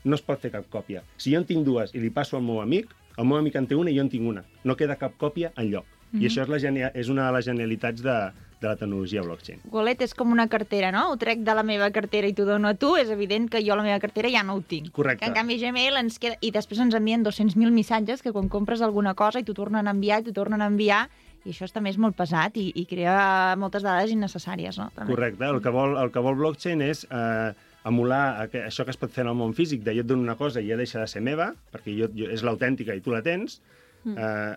no 0.04 0.18
es 0.18 0.24
pot 0.24 0.40
fer 0.40 0.52
cap 0.52 0.66
còpia. 0.70 1.02
Si 1.16 1.32
jo 1.32 1.40
en 1.40 1.48
tinc 1.48 1.64
dues 1.66 1.94
i 1.94 2.02
li 2.02 2.12
passo 2.12 2.36
al 2.36 2.44
meu 2.44 2.60
amic, 2.60 2.90
el 3.16 3.28
meu 3.28 3.38
amic 3.38 3.56
en 3.60 3.68
té 3.70 3.78
una 3.78 3.92
i 3.92 3.96
jo 3.96 4.04
en 4.04 4.10
tinc 4.12 4.26
una. 4.28 4.44
No 4.64 4.76
queda 4.76 4.98
cap 5.00 5.14
còpia 5.20 5.52
en 5.56 5.70
lloc. 5.70 5.86
Mm 5.86 6.18
-hmm. 6.18 6.22
I 6.22 6.26
això 6.26 6.42
és, 6.42 6.48
la 6.48 6.90
és 6.94 7.08
una 7.08 7.26
de 7.26 7.32
les 7.36 7.44
genialitats 7.44 8.02
de, 8.02 8.18
de 8.64 8.70
la 8.72 8.78
tecnologia 8.80 9.22
blockchain. 9.24 9.62
Wallet 9.72 10.04
és 10.06 10.16
com 10.16 10.32
una 10.32 10.48
cartera, 10.52 10.90
no? 10.94 11.06
Ho 11.12 11.18
trec 11.20 11.44
de 11.46 11.56
la 11.56 11.64
meva 11.66 11.90
cartera 11.94 12.30
i 12.30 12.34
t'ho 12.36 12.46
dono 12.48 12.72
a 12.72 12.78
tu, 12.80 12.94
és 13.00 13.12
evident 13.12 13.50
que 13.52 13.62
jo 13.64 13.76
la 13.76 13.84
meva 13.86 14.00
cartera 14.02 14.32
ja 14.32 14.42
no 14.46 14.56
ho 14.58 14.64
tinc. 14.64 14.90
Correcte. 14.96 15.22
Que 15.22 15.30
en 15.30 15.36
canvi 15.36 15.60
Gmail 15.60 16.00
ens 16.00 16.18
queda... 16.22 16.40
I 16.40 16.50
després 16.54 16.80
ens 16.82 16.96
envien 16.96 17.24
200.000 17.26 17.74
missatges 17.74 18.24
que 18.24 18.32
quan 18.34 18.48
compres 18.52 18.82
alguna 18.82 19.14
cosa 19.18 19.40
i 19.40 19.46
t'ho 19.46 19.56
tornen 19.56 19.86
a 19.86 19.94
enviar 19.94 20.22
i 20.22 20.28
t'ho 20.28 20.34
tornen 20.36 20.64
a 20.64 20.70
enviar 20.72 21.04
i 21.44 21.52
això 21.52 21.68
també 21.68 21.92
és 21.92 22.00
molt 22.00 22.16
pesat 22.16 22.56
i, 22.56 22.70
i 22.80 22.86
crea 22.88 23.54
moltes 23.60 23.84
dades 23.84 24.12
innecessàries, 24.14 24.78
no? 24.80 24.88
També. 24.96 25.12
Correcte. 25.12 25.44
El 25.44 25.60
que 25.64 25.72
vol, 25.74 25.96
el 26.00 26.12
que 26.12 26.22
vol 26.24 26.38
blockchain 26.40 26.80
és 26.84 27.04
eh, 27.10 27.52
emular 27.84 28.48
això 28.48 28.86
que 28.86 28.94
es 28.94 29.00
pot 29.00 29.12
fer 29.12 29.26
en 29.26 29.32
el 29.34 29.38
món 29.38 29.52
físic, 29.56 29.82
de 29.84 29.92
jo 29.96 30.04
et 30.04 30.08
dono 30.08 30.24
una 30.24 30.38
cosa 30.40 30.62
i 30.64 30.70
ja 30.70 30.78
deixa 30.80 31.02
de 31.02 31.08
ser 31.10 31.20
meva, 31.24 31.50
perquè 31.72 31.96
jo, 31.98 32.08
jo, 32.16 32.30
és 32.32 32.44
l'autèntica 32.46 32.96
i 32.96 33.02
tu 33.04 33.12
la 33.12 33.20
tens, 33.26 33.60
eh, 34.08 34.54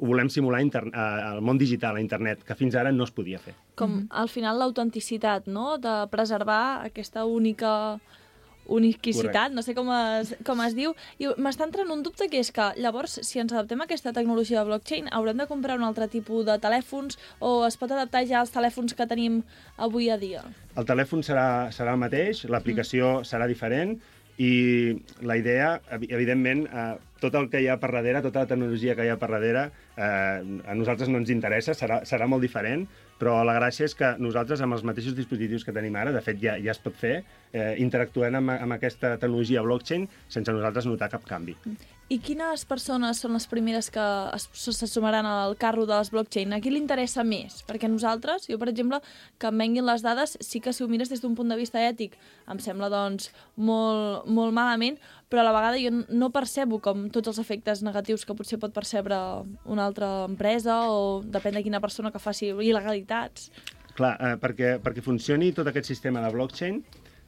ho 0.00 0.06
volem 0.08 0.30
simular 0.32 0.62
al 0.92 1.42
món 1.44 1.58
digital, 1.60 1.96
a 1.96 2.00
internet, 2.00 2.44
que 2.46 2.56
fins 2.56 2.74
ara 2.74 2.92
no 2.92 3.04
es 3.04 3.12
podia 3.12 3.38
fer. 3.38 3.54
Com 3.76 4.06
al 4.10 4.30
final 4.32 4.58
l'autenticitat, 4.58 5.46
no? 5.46 5.76
De 5.78 6.00
preservar 6.10 6.86
aquesta 6.88 7.26
única 7.28 8.00
uniquicitat, 8.70 9.50
Correcte. 9.50 9.54
no 9.54 9.62
sé 9.62 9.74
com 9.74 9.88
es, 9.92 10.30
com 10.46 10.60
es 10.62 10.76
diu. 10.78 10.94
I 11.18 11.32
m'està 11.42 11.66
entrant 11.66 11.90
un 11.90 12.04
dubte 12.06 12.28
que 12.30 12.38
és 12.40 12.52
que, 12.54 12.68
llavors, 12.78 13.18
si 13.26 13.42
ens 13.42 13.52
adaptem 13.52 13.82
a 13.82 13.88
aquesta 13.88 14.12
tecnologia 14.16 14.60
de 14.60 14.70
blockchain, 14.70 15.10
haurem 15.10 15.42
de 15.42 15.48
comprar 15.50 15.76
un 15.80 15.84
altre 15.88 16.06
tipus 16.08 16.46
de 16.46 16.56
telèfons 16.62 17.18
o 17.40 17.66
es 17.66 17.76
pot 17.80 17.90
adaptar 17.90 18.22
ja 18.30 18.40
als 18.40 18.54
telèfons 18.54 18.94
que 18.94 19.08
tenim 19.10 19.42
avui 19.76 20.08
a 20.10 20.16
dia? 20.20 20.44
El 20.78 20.86
telèfon 20.86 21.26
serà, 21.26 21.68
serà 21.74 21.96
el 21.96 22.02
mateix, 22.02 22.44
l'aplicació 22.46 23.18
mm. 23.20 23.30
serà 23.32 23.50
diferent 23.50 23.98
i 24.40 24.52
la 25.20 25.36
idea, 25.36 25.80
evi- 25.92 26.12
evidentment, 26.14 26.64
eh, 26.70 26.94
tot 27.20 27.34
el 27.38 27.48
que 27.52 27.60
hi 27.62 27.68
ha 27.68 27.78
per 27.80 27.92
darrere, 27.92 28.22
tota 28.24 28.40
la 28.44 28.50
tecnologia 28.50 28.94
que 28.96 29.04
hi 29.06 29.12
ha 29.12 29.18
per 29.20 29.30
darrere, 29.30 29.66
eh, 29.96 30.60
a 30.66 30.74
nosaltres 30.74 31.08
no 31.12 31.20
ens 31.20 31.30
interessa, 31.30 31.72
serà, 31.76 32.00
serà 32.08 32.26
molt 32.26 32.42
diferent, 32.42 32.86
però 33.20 33.42
la 33.44 33.54
gràcia 33.58 33.84
és 33.84 33.94
que 33.94 34.14
nosaltres, 34.18 34.62
amb 34.64 34.72
els 34.72 34.82
mateixos 34.88 35.14
dispositius 35.14 35.64
que 35.64 35.74
tenim 35.76 35.96
ara, 36.00 36.12
de 36.12 36.22
fet 36.24 36.40
ja, 36.40 36.56
ja 36.58 36.72
es 36.72 36.80
pot 36.80 36.96
fer, 36.96 37.22
eh, 37.52 37.74
interactuem 37.78 38.34
amb, 38.40 38.54
amb 38.56 38.72
aquesta 38.78 39.16
tecnologia 39.18 39.60
blockchain 39.62 40.08
sense 40.28 40.52
nosaltres 40.52 40.86
notar 40.88 41.10
cap 41.12 41.26
canvi. 41.28 41.56
I 42.10 42.16
quines 42.18 42.64
persones 42.66 43.20
són 43.22 43.36
les 43.36 43.44
primeres 43.46 43.86
que 43.94 44.02
es- 44.34 44.48
se 44.74 44.86
sumaran 44.90 45.26
al 45.26 45.54
carro 45.56 45.84
de 45.86 45.94
les 45.94 46.10
blockchain? 46.10 46.52
A 46.52 46.60
qui 46.60 46.70
li 46.72 46.80
interessa 46.80 47.22
més? 47.22 47.60
Perquè 47.68 47.86
nosaltres, 47.88 48.48
jo 48.48 48.58
per 48.58 48.68
exemple, 48.68 48.98
que 49.38 49.46
em 49.46 49.58
venguin 49.58 49.86
les 49.86 50.02
dades, 50.02 50.36
sí 50.40 50.58
que 50.60 50.72
si 50.72 50.82
ho 50.82 50.88
mires 50.88 51.08
des 51.08 51.20
d'un 51.22 51.36
punt 51.36 51.48
de 51.48 51.56
vista 51.56 51.78
ètic, 51.78 52.16
em 52.50 52.58
sembla 52.58 52.88
doncs 52.90 53.30
molt, 53.56 54.26
molt 54.26 54.52
malament, 54.52 54.98
però 55.30 55.44
a 55.44 55.46
la 55.46 55.54
vegada 55.54 55.78
jo 55.78 55.92
no 56.10 56.32
percebo 56.34 56.80
com 56.82 57.06
tots 57.14 57.30
els 57.30 57.38
efectes 57.38 57.84
negatius 57.86 58.26
que 58.26 58.34
potser 58.34 58.58
pot 58.58 58.74
percebre 58.74 59.16
una 59.64 59.86
altra 59.86 60.26
empresa 60.26 60.82
o 60.90 61.20
depèn 61.22 61.54
de 61.56 61.62
quina 61.62 61.80
persona 61.80 62.10
que 62.10 62.22
faci 62.22 62.50
il·legalitats. 62.50 63.52
Clar, 63.94 64.16
eh, 64.18 64.34
perquè, 64.42 64.74
perquè 64.82 65.04
funcioni 65.06 65.52
tot 65.54 65.70
aquest 65.70 65.86
sistema 65.86 66.22
de 66.24 66.32
blockchain, 66.34 66.82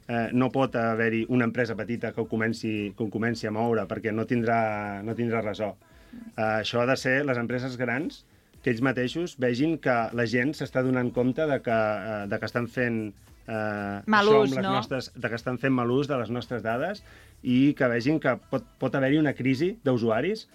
eh, 0.09 0.29
no 0.35 0.51
pot 0.51 0.75
haver-hi 0.77 1.25
una 1.31 1.47
empresa 1.47 1.79
petita 1.79 2.13
que 2.13 2.23
ho 2.25 2.29
comenci, 2.29 2.93
que 2.97 3.07
ho 3.07 3.11
comenci 3.11 3.47
a 3.47 3.55
moure, 3.55 3.87
perquè 3.87 4.13
no 4.13 4.27
tindrà, 4.27 5.03
no 5.07 5.15
tindrà 5.15 5.43
resó. 5.47 5.77
Eh, 6.13 6.43
això 6.43 6.83
ha 6.83 6.87
de 6.91 6.99
ser 6.99 7.23
les 7.25 7.39
empreses 7.39 7.79
grans 7.79 8.25
que 8.63 8.71
ells 8.71 8.83
mateixos 8.85 9.37
vegin 9.43 9.79
que 9.83 9.95
la 10.15 10.27
gent 10.27 10.53
s'està 10.59 10.83
donant 10.87 11.11
compte 11.15 11.47
de 11.47 11.59
que, 11.63 11.79
eh, 11.79 12.25
de 12.31 12.39
que 12.39 12.51
estan 12.51 12.69
fent 12.71 13.01
eh, 13.47 14.03
Mal 14.07 14.29
ús, 14.31 14.55
no? 14.55 14.75
nostres, 14.79 15.11
de 15.15 15.29
que 15.29 15.39
estan 15.39 15.59
fent 15.59 15.75
mal 15.75 15.91
ús 15.91 16.11
de 16.11 16.19
les 16.21 16.31
nostres 16.31 16.63
dades 16.63 17.03
i 17.43 17.75
que 17.79 17.89
vegin 17.91 18.21
que 18.23 18.37
pot, 18.51 18.67
pot 18.79 18.95
haver-hi 18.95 19.19
una 19.21 19.35
crisi 19.35 19.73
d'usuaris 19.85 20.47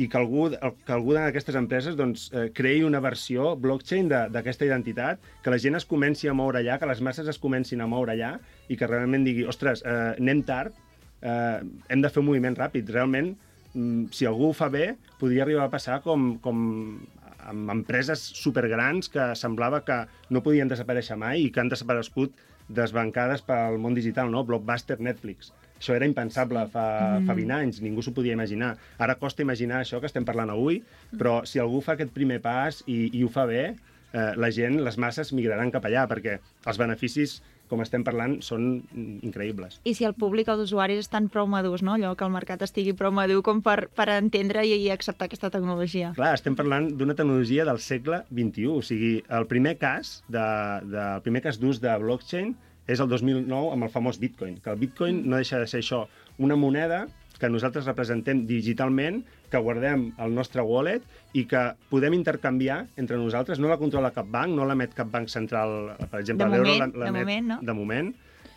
i 0.00 0.08
que 0.08 0.18
algú, 0.18 0.48
que 0.50 0.94
algú 0.94 1.12
d'aquestes 1.14 1.56
empreses 1.58 1.96
doncs, 1.98 2.30
eh, 2.32 2.48
creï 2.54 2.82
una 2.86 3.02
versió 3.04 3.52
blockchain 3.60 4.08
d'aquesta 4.08 4.64
identitat, 4.66 5.20
que 5.44 5.52
la 5.52 5.60
gent 5.60 5.76
es 5.76 5.86
comenci 5.86 6.30
a 6.30 6.34
moure 6.34 6.62
allà, 6.62 6.78
que 6.80 6.88
les 6.88 7.02
masses 7.04 7.28
es 7.28 7.38
comencin 7.38 7.82
a 7.82 7.88
moure 7.90 8.14
allà 8.14 8.32
i 8.72 8.78
que 8.78 8.88
realment 8.88 9.26
digui, 9.28 9.44
ostres, 9.44 9.84
eh, 9.84 10.14
anem 10.16 10.42
tard, 10.48 10.72
eh, 11.20 11.60
hem 11.88 12.02
de 12.02 12.10
fer 12.10 12.22
un 12.22 12.30
moviment 12.30 12.56
ràpid. 12.56 12.88
Realment, 12.88 13.34
mm, 13.74 14.06
si 14.12 14.26
algú 14.26 14.48
ho 14.48 14.52
fa 14.56 14.68
bé, 14.68 14.96
podria 15.20 15.44
arribar 15.44 15.64
a 15.64 15.70
passar 15.70 16.00
com, 16.02 16.38
com 16.38 17.02
amb 17.42 17.70
empreses 17.70 18.20
supergrans 18.38 19.08
que 19.08 19.34
semblava 19.34 19.82
que 19.84 20.06
no 20.30 20.42
podien 20.42 20.70
desaparèixer 20.70 21.16
mai 21.18 21.42
i 21.42 21.50
que 21.50 21.60
han 21.60 21.68
desaparegut 21.68 22.34
desbancades 22.68 23.42
pel 23.42 23.78
món 23.82 23.94
digital, 23.94 24.30
no? 24.30 24.44
Blockbuster, 24.44 25.00
Netflix. 25.00 25.52
Això 25.82 25.96
era 25.98 26.06
impensable 26.06 26.62
fa, 26.70 26.86
mm. 27.18 27.26
fa 27.26 27.34
20 27.34 27.54
anys, 27.58 27.80
ningú 27.82 28.04
s'ho 28.06 28.14
podia 28.14 28.36
imaginar. 28.38 28.76
Ara 29.02 29.18
costa 29.18 29.42
imaginar 29.42 29.80
això 29.82 29.98
que 29.98 30.06
estem 30.06 30.22
parlant 30.22 30.52
avui, 30.54 30.78
però 31.18 31.40
si 31.42 31.58
algú 31.58 31.82
fa 31.82 31.96
aquest 31.96 32.14
primer 32.14 32.38
pas 32.44 32.84
i, 32.86 33.08
i 33.10 33.24
ho 33.26 33.30
fa 33.32 33.48
bé, 33.50 33.72
eh, 34.12 34.32
la 34.38 34.50
gent, 34.54 34.78
les 34.86 34.98
masses, 35.02 35.32
migraran 35.34 35.74
cap 35.74 35.88
allà, 35.90 36.06
perquè 36.06 36.38
els 36.38 36.78
beneficis, 36.78 37.40
com 37.72 37.80
estem 37.80 38.04
parlant, 38.04 38.36
són 38.44 38.66
mm, 38.84 39.22
increïbles. 39.26 39.78
I 39.88 39.94
si 39.96 40.06
el 40.06 40.14
públic, 40.14 40.50
els 40.52 40.66
usuaris, 40.68 41.00
estan 41.06 41.30
prou 41.32 41.48
madurs, 41.50 41.82
no? 41.82 41.96
allò 41.96 42.12
que 42.14 42.26
el 42.28 42.34
mercat 42.34 42.62
estigui 42.62 42.92
prou 42.94 43.10
madur 43.16 43.40
com 43.42 43.62
per, 43.64 43.88
per 43.96 44.10
entendre 44.18 44.62
i, 44.68 44.76
i 44.86 44.90
acceptar 44.92 45.26
aquesta 45.30 45.50
tecnologia. 45.50 46.12
Clar, 46.18 46.34
estem 46.36 46.54
parlant 46.58 46.92
d'una 46.98 47.16
tecnologia 47.18 47.66
del 47.66 47.80
segle 47.82 48.22
XXI. 48.28 48.68
O 48.70 48.82
sigui, 48.84 49.14
el 49.32 49.48
primer 49.50 49.78
cas 49.80 50.20
de, 50.28 50.44
de, 50.92 51.06
el 51.16 51.24
primer 51.24 51.42
cas 51.48 51.58
d'ús 51.58 51.80
de 51.82 51.96
blockchain 52.04 52.52
és 52.86 53.00
el 53.00 53.08
2009 53.08 53.72
amb 53.72 53.84
el 53.84 53.90
famós 53.90 54.18
Bitcoin, 54.18 54.58
que 54.60 54.70
el 54.70 54.76
Bitcoin 54.80 55.22
no 55.28 55.36
deixa 55.36 55.58
de 55.58 55.66
ser 55.66 55.80
això, 55.82 56.06
una 56.38 56.56
moneda 56.56 57.06
que 57.38 57.48
nosaltres 57.50 57.86
representem 57.86 58.44
digitalment, 58.46 59.24
que 59.50 59.58
guardem 59.58 60.12
al 60.18 60.34
nostre 60.34 60.62
wallet 60.62 61.02
i 61.34 61.44
que 61.50 61.74
podem 61.90 62.14
intercanviar 62.14 62.86
entre 62.96 63.16
nosaltres. 63.18 63.58
No 63.58 63.68
la 63.68 63.78
controla 63.78 64.12
cap 64.14 64.26
banc, 64.30 64.54
no 64.54 64.64
l'emet 64.64 64.94
cap 64.94 65.10
banc 65.10 65.28
central, 65.28 65.96
per 66.10 66.20
exemple, 66.20 66.46
l'euro 66.48 66.70
l'emet- 66.70 66.94
de 66.94 67.10
moment, 67.12 67.46
no? 67.48 67.58
De 67.62 67.72
moment. 67.72 68.14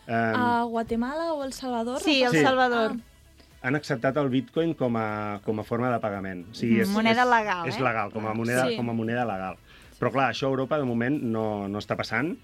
Eh, 0.08 0.14
A 0.14 0.64
Guatemala 0.70 1.34
o 1.34 1.44
El 1.44 1.54
Salvador? 1.54 2.00
Sí, 2.00 2.22
El 2.22 2.32
Sí. 2.32 2.42
Salvador. 2.44 2.92
Ah, 2.94 3.68
han 3.68 3.76
acceptat 3.76 4.16
el 4.18 4.30
bitcoin 4.30 4.76
com 4.76 4.96
a, 4.98 5.40
com 5.44 5.60
a 5.60 5.64
forma 5.64 5.90
de 5.92 6.00
pagament. 6.00 6.46
O 6.52 6.54
sigui, 6.54 6.82
és, 6.82 6.88
Mhm, 6.88 6.94
moneda 6.94 7.24
és, 7.24 7.30
legal, 7.30 7.68
És 7.68 7.78
eh? 7.78 7.82
legal, 7.82 8.12
com 8.12 8.28
a 8.28 8.34
moneda, 8.36 8.68
Sí. 8.70 8.76
com 8.78 8.88
a 8.90 8.94
moneda 8.94 9.26
legal. 9.26 9.58
Però 10.00 10.12
clar, 10.12 10.32
això 10.32 10.46
a 10.46 10.50
Europa 10.50 10.78
de 10.78 10.86
moment 10.86 11.20
no, 11.24 11.68
no 11.68 11.80
està 11.80 11.96
passant. 11.98 12.38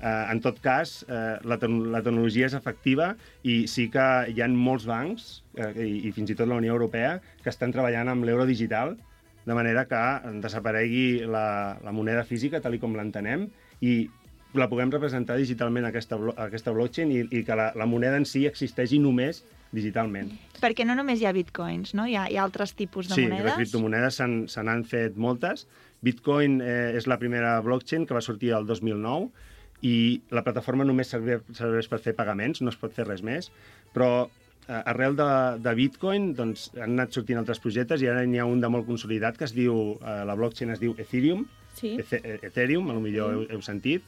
Eh, 0.00 0.32
en 0.32 0.40
tot 0.40 0.56
cas, 0.64 1.04
eh, 1.08 1.36
la, 1.44 1.58
tec- 1.60 1.86
la 1.92 2.00
tecnologia 2.00 2.46
és 2.48 2.54
efectiva 2.56 3.10
i 3.44 3.66
sí 3.68 3.90
que 3.92 4.04
hi 4.32 4.40
ha 4.40 4.48
molts 4.48 4.86
bancs, 4.88 5.42
eh, 5.60 5.72
i, 5.84 6.08
i 6.08 6.12
fins 6.16 6.30
i 6.32 6.36
tot 6.38 6.48
la 6.48 6.56
Unió 6.56 6.72
Europea, 6.72 7.18
que 7.44 7.50
estan 7.52 7.72
treballant 7.74 8.08
amb 8.08 8.24
l'euro 8.24 8.46
digital, 8.48 8.96
de 9.44 9.54
manera 9.56 9.84
que 9.88 10.00
desaparegui 10.40 11.20
la, 11.28 11.76
la 11.84 11.92
moneda 11.92 12.24
física 12.24 12.60
tal 12.60 12.74
i 12.76 12.80
com 12.80 12.92
l'entenem 12.96 13.46
i 13.80 14.08
la 14.54 14.66
puguem 14.68 14.90
representar 14.90 15.36
digitalment 15.38 15.86
aquesta, 15.86 16.16
aquesta 16.42 16.72
blockchain 16.74 17.12
i, 17.14 17.20
i 17.38 17.44
que 17.46 17.56
la, 17.56 17.70
la 17.78 17.86
moneda 17.86 18.16
en 18.18 18.24
si 18.26 18.46
existeixi 18.48 18.98
només 18.98 19.44
digitalment. 19.72 20.32
Perquè 20.60 20.84
no 20.88 20.96
només 20.98 21.20
hi 21.22 21.28
ha 21.28 21.32
bitcoins, 21.36 21.92
no? 21.94 22.08
Hi 22.10 22.16
ha, 22.18 22.24
hi 22.28 22.36
ha 22.40 22.42
altres 22.42 22.72
tipus 22.74 23.06
de 23.08 23.14
sí, 23.14 23.28
monedes. 23.28 23.46
de 23.52 23.56
criptomonedes 23.60 24.16
se 24.18 24.24
n'han- 24.26 24.48
se 24.50 24.64
n'han 24.66 24.82
fet 24.84 25.16
moltes. 25.16 25.66
Bitcoin 26.02 26.58
eh, 26.64 26.96
és 26.98 27.06
la 27.06 27.18
primera 27.20 27.58
blockchain 27.62 28.06
que 28.08 28.16
va 28.16 28.24
sortir 28.24 28.50
el 28.56 28.66
2009 28.66 29.28
i 29.82 30.20
la 30.30 30.42
plataforma 30.44 30.84
només 30.84 31.08
serveix, 31.08 31.40
serveix 31.56 31.88
per 31.88 31.98
fer 32.04 32.14
pagaments, 32.14 32.60
no 32.60 32.68
es 32.72 32.76
pot 32.76 32.92
fer 32.92 33.06
res 33.08 33.22
més, 33.24 33.50
però 33.94 34.28
eh, 34.68 34.82
arrel 34.84 35.16
de, 35.16 35.28
de 35.64 35.74
Bitcoin 35.74 36.34
doncs, 36.36 36.70
han 36.76 36.98
anat 36.98 37.12
sortint 37.16 37.38
altres 37.40 37.58
projectes 37.64 38.02
i 38.04 38.08
ara 38.12 38.26
n'hi 38.26 38.38
ha 38.38 38.44
un 38.46 38.60
de 38.60 38.68
molt 38.68 38.86
consolidat 38.86 39.38
que 39.38 39.44
es 39.48 39.54
diu, 39.56 39.96
eh, 40.02 40.20
la 40.28 40.36
blockchain 40.36 40.70
es 40.76 40.80
diu 40.82 40.94
Ethereum, 40.98 41.46
Sí. 41.74 41.92
Ethe- 42.02 42.18
eh, 42.26 42.38
Ethereum, 42.42 42.88
a 42.90 42.92
lo 42.96 43.00
millor 43.00 43.32
heu, 43.32 43.42
heu 43.48 43.60
sentit, 43.62 44.02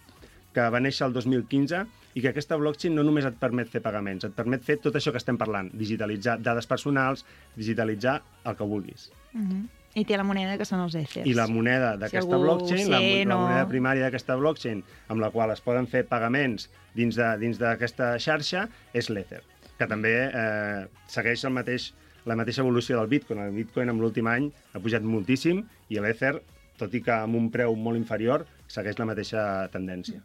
que 0.53 0.65
va 0.69 0.81
néixer 0.83 1.07
el 1.07 1.13
2015 1.15 1.85
i 2.19 2.21
que 2.21 2.29
aquesta 2.33 2.57
blockchain 2.61 2.93
no 2.95 3.05
només 3.07 3.25
et 3.25 3.37
permet 3.41 3.71
fer 3.71 3.81
pagaments, 3.81 4.27
et 4.27 4.35
permet 4.37 4.61
fer 4.67 4.77
tot 4.83 4.99
això 4.99 5.13
que 5.15 5.21
estem 5.23 5.39
parlant, 5.41 5.71
digitalitzar 5.73 6.35
dades 6.43 6.67
personals, 6.67 7.23
digitalitzar 7.57 8.19
el 8.45 8.57
que 8.59 8.67
vulguis. 8.69 9.07
Mhm. 9.33 9.63
I 9.95 10.05
té 10.09 10.17
la 10.17 10.25
moneda 10.25 10.57
que 10.57 10.65
són 10.65 10.81
els 10.81 10.95
èthers. 10.97 11.27
I 11.29 11.35
la 11.37 11.47
moneda 11.53 11.97
d'aquesta 12.01 12.33
algú 12.35 12.45
blockchain, 12.47 12.89
la, 12.91 12.99
sé, 12.99 13.25
la 13.27 13.35
no- 13.35 13.41
moneda 13.45 13.67
primària 13.69 14.07
d'aquesta 14.07 14.37
blockchain, 14.41 14.83
amb 15.13 15.21
la 15.21 15.29
qual 15.31 15.51
es 15.53 15.61
poden 15.61 15.87
fer 15.87 16.07
pagaments 16.09 16.71
dins 16.95 17.17
de- 17.17 17.37
dins 17.39 17.59
d'aquesta 17.61 18.15
xarxa, 18.19 18.69
és 18.95 19.11
l'Ether, 19.11 19.43
que 19.79 19.87
també 19.87 20.15
eh, 20.33 20.87
segueix 21.09 21.45
el 21.45 21.53
mateix, 21.53 21.93
la 22.25 22.37
mateixa 22.37 22.63
evolució 22.63 22.97
del 22.99 23.09
Bitcoin. 23.09 23.41
El 23.41 23.53
Bitcoin 23.53 23.91
en 23.91 23.99
l'últim 24.01 24.27
any 24.31 24.51
ha 24.73 24.79
pujat 24.81 25.03
moltíssim 25.03 25.65
i 25.91 25.99
l'Ether, 26.01 26.41
tot 26.79 26.95
i 26.95 27.03
que 27.03 27.13
amb 27.13 27.37
un 27.37 27.51
preu 27.51 27.75
molt 27.77 27.99
inferior, 27.99 28.47
segueix 28.69 28.97
la 28.99 29.05
mateixa 29.07 29.69
tendència. 29.71 30.23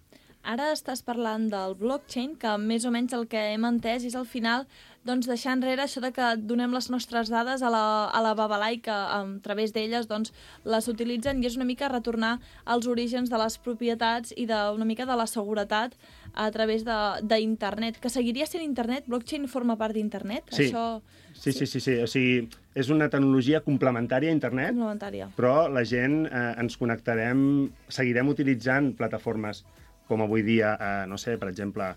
Ara 0.48 0.70
estàs 0.72 1.02
parlant 1.04 1.50
del 1.52 1.74
blockchain, 1.76 2.38
que 2.40 2.54
més 2.58 2.86
o 2.88 2.92
menys 2.92 3.12
el 3.18 3.26
que 3.28 3.42
hem 3.52 3.66
entès 3.68 4.06
és 4.08 4.16
al 4.16 4.26
final 4.26 4.64
doncs, 5.08 5.26
deixar 5.30 5.56
enrere 5.56 5.82
això 5.86 6.02
de 6.04 6.12
que 6.14 6.28
donem 6.38 6.74
les 6.76 6.90
nostres 6.94 7.32
dades 7.32 7.64
a 7.64 7.70
la, 7.74 7.84
a 8.12 8.22
la 8.22 8.34
Babalai, 8.38 8.78
que 8.84 8.92
a 8.94 9.24
través 9.44 9.72
d'elles 9.74 10.06
doncs, 10.10 10.34
les 10.68 10.88
utilitzen 10.92 11.42
i 11.42 11.48
és 11.50 11.56
una 11.58 11.66
mica 11.66 11.90
retornar 11.90 12.36
als 12.66 12.86
orígens 12.92 13.32
de 13.32 13.40
les 13.42 13.58
propietats 13.58 14.34
i 14.38 14.46
de, 14.50 14.60
una 14.76 14.86
mica 14.86 15.08
de 15.08 15.16
la 15.18 15.26
seguretat 15.28 15.96
a 16.36 16.50
través 16.52 16.84
de- 16.86 17.24
d'internet, 17.24 17.98
que 18.04 18.10
seguiria 18.14 18.46
sent 18.46 18.64
internet? 18.64 19.08
Blockchain 19.08 19.48
forma 19.48 19.78
part 19.80 19.96
d'internet? 19.96 20.44
Sí. 20.52 20.68
Això 20.70 21.02
Sí, 21.38 21.52
sí, 21.54 21.68
sí, 21.70 21.78
sí. 21.80 21.94
O 22.02 22.08
sigui, 22.10 22.48
és 22.74 22.88
una 22.90 23.08
tecnologia 23.14 23.60
complementària 23.62 24.32
a 24.32 24.34
internet, 24.34 24.72
complementària. 24.74 25.28
però 25.38 25.68
la 25.70 25.84
gent 25.86 26.24
eh, 26.26 26.56
ens 26.58 26.78
connectarem, 26.82 27.70
seguirem 27.94 28.28
utilitzant 28.32 28.96
plataformes 28.98 29.60
com 30.08 30.24
avui 30.26 30.42
dia, 30.42 30.72
eh, 30.82 31.06
no 31.06 31.18
sé, 31.22 31.38
per 31.38 31.52
exemple, 31.52 31.92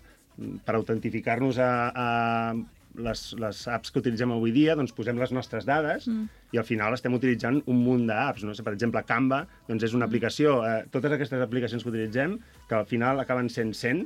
per 0.63 0.75
autentificar-nos 0.77 1.57
a, 1.57 1.71
a 1.89 2.53
les, 2.95 3.21
les 3.39 3.59
apps 3.71 3.91
que 3.91 4.01
utilitzem 4.01 4.31
avui 4.33 4.51
dia, 4.55 4.75
doncs 4.75 4.93
posem 4.95 5.19
les 5.19 5.31
nostres 5.35 5.67
dades 5.67 6.07
mm. 6.09 6.41
i 6.55 6.59
al 6.59 6.67
final 6.67 6.95
estem 6.95 7.13
utilitzant 7.15 7.61
un 7.71 7.83
munt 7.85 8.07
d'apps. 8.09 8.43
No 8.47 8.55
per 8.63 8.73
exemple, 8.73 9.03
Canva 9.07 9.45
doncs 9.69 9.87
és 9.87 9.95
una 9.97 10.09
aplicació. 10.09 10.59
Eh, 10.67 10.81
totes 10.93 11.15
aquestes 11.15 11.43
aplicacions 11.43 11.83
que 11.83 11.93
utilitzem, 11.93 12.37
que 12.67 12.79
al 12.79 12.89
final 12.89 13.21
acaben 13.23 13.49
sent 13.49 13.73
100 13.77 14.03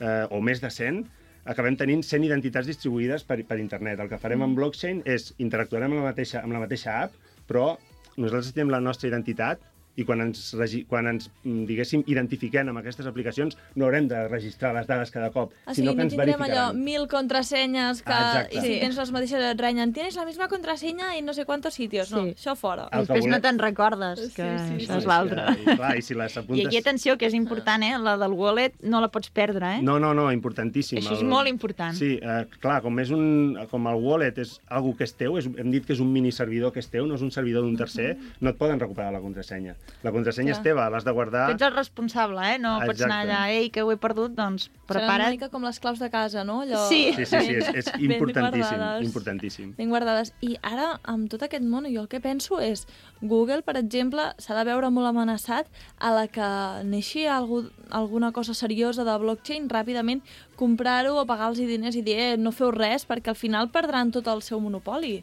eh, 0.00 0.24
o 0.30 0.40
més 0.42 0.62
de 0.64 0.72
100, 0.72 1.04
acabem 1.46 1.78
tenint 1.78 2.02
100 2.02 2.26
identitats 2.26 2.66
distribuïdes 2.66 3.24
per, 3.26 3.38
per 3.46 3.60
internet. 3.62 4.02
El 4.02 4.10
que 4.10 4.20
farem 4.22 4.42
amb 4.46 4.58
blockchain 4.58 5.04
és 5.06 5.32
interactuarem 5.38 5.92
amb 5.92 6.02
la 6.02 6.10
mateixa, 6.10 6.42
amb 6.42 6.56
la 6.56 6.64
mateixa 6.64 6.98
app, 7.04 7.14
però 7.46 7.76
nosaltres 8.16 8.54
tenim 8.56 8.72
la 8.74 8.82
nostra 8.82 9.10
identitat 9.10 9.62
i 9.96 10.04
quan 10.04 10.20
ens, 10.20 10.54
quan 10.88 11.06
ens 11.08 11.30
mm, 11.42 11.64
diguéssim, 11.66 12.02
identifiquem 12.06 12.68
amb 12.68 12.78
aquestes 12.82 13.06
aplicacions, 13.08 13.56
no 13.74 13.86
haurem 13.86 14.08
de 14.08 14.28
registrar 14.28 14.74
les 14.76 14.86
dades 14.86 15.10
cada 15.10 15.30
cop, 15.32 15.52
O 15.64 15.72
sigui, 15.72 15.76
sinó 15.80 15.92
que 15.92 15.96
no 15.96 16.02
ens 16.04 16.12
tindrem 16.12 16.34
allò, 16.36 16.40
verificaran. 16.44 16.82
mil 16.84 17.06
contrasenyes 17.08 18.02
que... 18.02 18.12
Ah, 18.12 18.42
exacte. 18.44 18.56
I 18.56 18.60
si 18.60 18.66
Sí. 18.74 18.80
tens 18.80 18.96
les 19.00 19.12
mateixes 19.12 19.42
et 19.50 19.60
renyen, 19.60 19.92
tienes 19.94 20.16
la 20.16 20.24
misma 20.26 20.48
contraseña 20.48 21.16
en 21.16 21.24
no 21.24 21.32
sé 21.32 21.44
quantos 21.46 21.74
sitios. 21.74 22.10
No, 22.12 22.24
Sí. 22.24 22.34
això 22.36 22.54
fora. 22.56 22.88
El 22.92 23.06
que 23.06 23.14
Després 23.14 23.26
no 23.26 23.36
volem- 23.38 23.42
te'n 23.42 23.58
recordes, 23.58 24.20
Sí, 24.20 24.32
que 24.34 24.42
sí, 24.58 24.74
això 24.84 24.92
sí. 24.92 24.98
és 24.98 25.06
l'altre. 25.06 25.44
I, 25.62 25.76
clar, 25.76 25.96
i 25.96 26.02
si 26.02 26.14
les 26.14 26.36
I 26.36 26.38
apuntes... 26.40 26.66
aquí, 26.66 26.76
atenció, 26.76 27.16
que 27.16 27.26
és 27.26 27.34
important, 27.34 27.82
eh? 27.82 27.98
La 27.98 28.16
del 28.18 28.32
wallet 28.32 28.74
no 28.82 29.00
la 29.00 29.08
pots 29.08 29.30
perdre, 29.30 29.76
eh? 29.78 29.82
No, 29.82 29.98
no, 29.98 30.12
no, 30.14 30.30
importantíssim. 30.32 30.98
Això 30.98 31.16
és 31.16 31.22
molt 31.22 31.48
important. 31.48 31.94
Sí, 31.96 32.18
eh, 32.20 32.46
clar, 32.60 32.82
com, 32.82 32.98
és 33.00 33.10
un, 33.10 33.56
com 33.70 33.86
el 33.88 33.94
wallet 34.02 34.36
és 34.38 34.60
algo 34.68 34.94
que 34.96 35.04
és 35.04 35.14
teu, 35.16 35.38
és, 35.38 35.46
hem 35.46 35.70
dit 35.70 35.86
que 35.86 35.92
és 35.94 36.00
un 36.00 36.12
mini 36.12 36.32
servidor 36.32 36.72
que 36.72 36.80
és 36.80 36.88
teu, 36.90 37.06
no 37.06 37.14
és 37.14 37.22
un 37.22 37.30
servidor 37.30 37.62
d'un 37.62 37.76
tercer, 37.76 38.16
no 38.40 38.50
et 38.50 38.56
poden 38.58 38.78
recuperar 38.78 39.12
la 39.12 39.20
contrasenya. 39.20 39.74
La 40.02 40.12
contrasenya 40.12 40.52
Clar. 40.52 40.58
és 40.60 40.62
teva, 40.62 40.88
l'has 40.92 41.04
de 41.04 41.10
guardar... 41.12 41.46
Tu 41.48 41.56
ets 41.56 41.62
el 41.66 41.72
responsable, 41.74 42.42
eh? 42.54 42.58
No 42.62 42.76
pots 42.84 43.00
anar 43.02 43.22
Exacte. 43.24 43.32
allà, 43.32 43.40
ei, 43.50 43.70
que 43.74 43.82
ho 43.82 43.90
he 43.90 43.96
perdut, 43.96 44.34
doncs 44.36 44.66
Seran 44.66 44.76
una 44.76 44.86
prepara't. 44.92 45.30
mica 45.34 45.48
com 45.50 45.64
les 45.66 45.80
claus 45.80 45.98
de 45.98 46.10
casa, 46.10 46.44
no? 46.44 46.60
Allò... 46.62 46.84
Sí. 46.88 47.12
Sí, 47.16 47.24
sí, 47.26 47.40
sí, 47.46 47.54
és, 47.56 47.68
és 47.74 47.90
Ben 47.96 48.12
importantíssim, 48.12 48.76
guardades. 48.76 49.06
importantíssim. 49.08 49.72
ben 49.78 49.88
guardades. 49.90 50.32
I 50.40 50.56
ara, 50.62 51.00
amb 51.04 51.28
tot 51.32 51.42
aquest 51.42 51.64
món, 51.64 51.88
jo 51.92 52.02
el 52.04 52.08
que 52.08 52.20
penso 52.20 52.60
és 52.60 52.86
Google, 53.20 53.62
per 53.62 53.76
exemple, 53.80 54.28
s'ha 54.38 54.54
de 54.58 54.64
veure 54.68 54.90
molt 54.90 55.08
amenaçat 55.10 55.66
a 55.98 56.12
la 56.14 56.26
que 56.28 56.50
neixi 56.84 57.26
algú, 57.26 57.64
alguna 57.90 58.30
cosa 58.32 58.54
seriosa 58.54 59.02
de 59.04 59.16
blockchain, 59.18 59.68
ràpidament 59.72 60.22
comprar-ho 60.58 61.14
o 61.20 61.26
pagar-los 61.28 61.60
diners 61.60 61.96
i 61.98 62.02
dir 62.06 62.16
eh, 62.16 62.34
no 62.40 62.52
feu 62.54 62.72
res, 62.74 63.06
perquè 63.08 63.32
al 63.32 63.38
final 63.38 63.70
perdran 63.74 64.12
tot 64.14 64.28
el 64.32 64.42
seu 64.42 64.60
monopoli. 64.62 65.20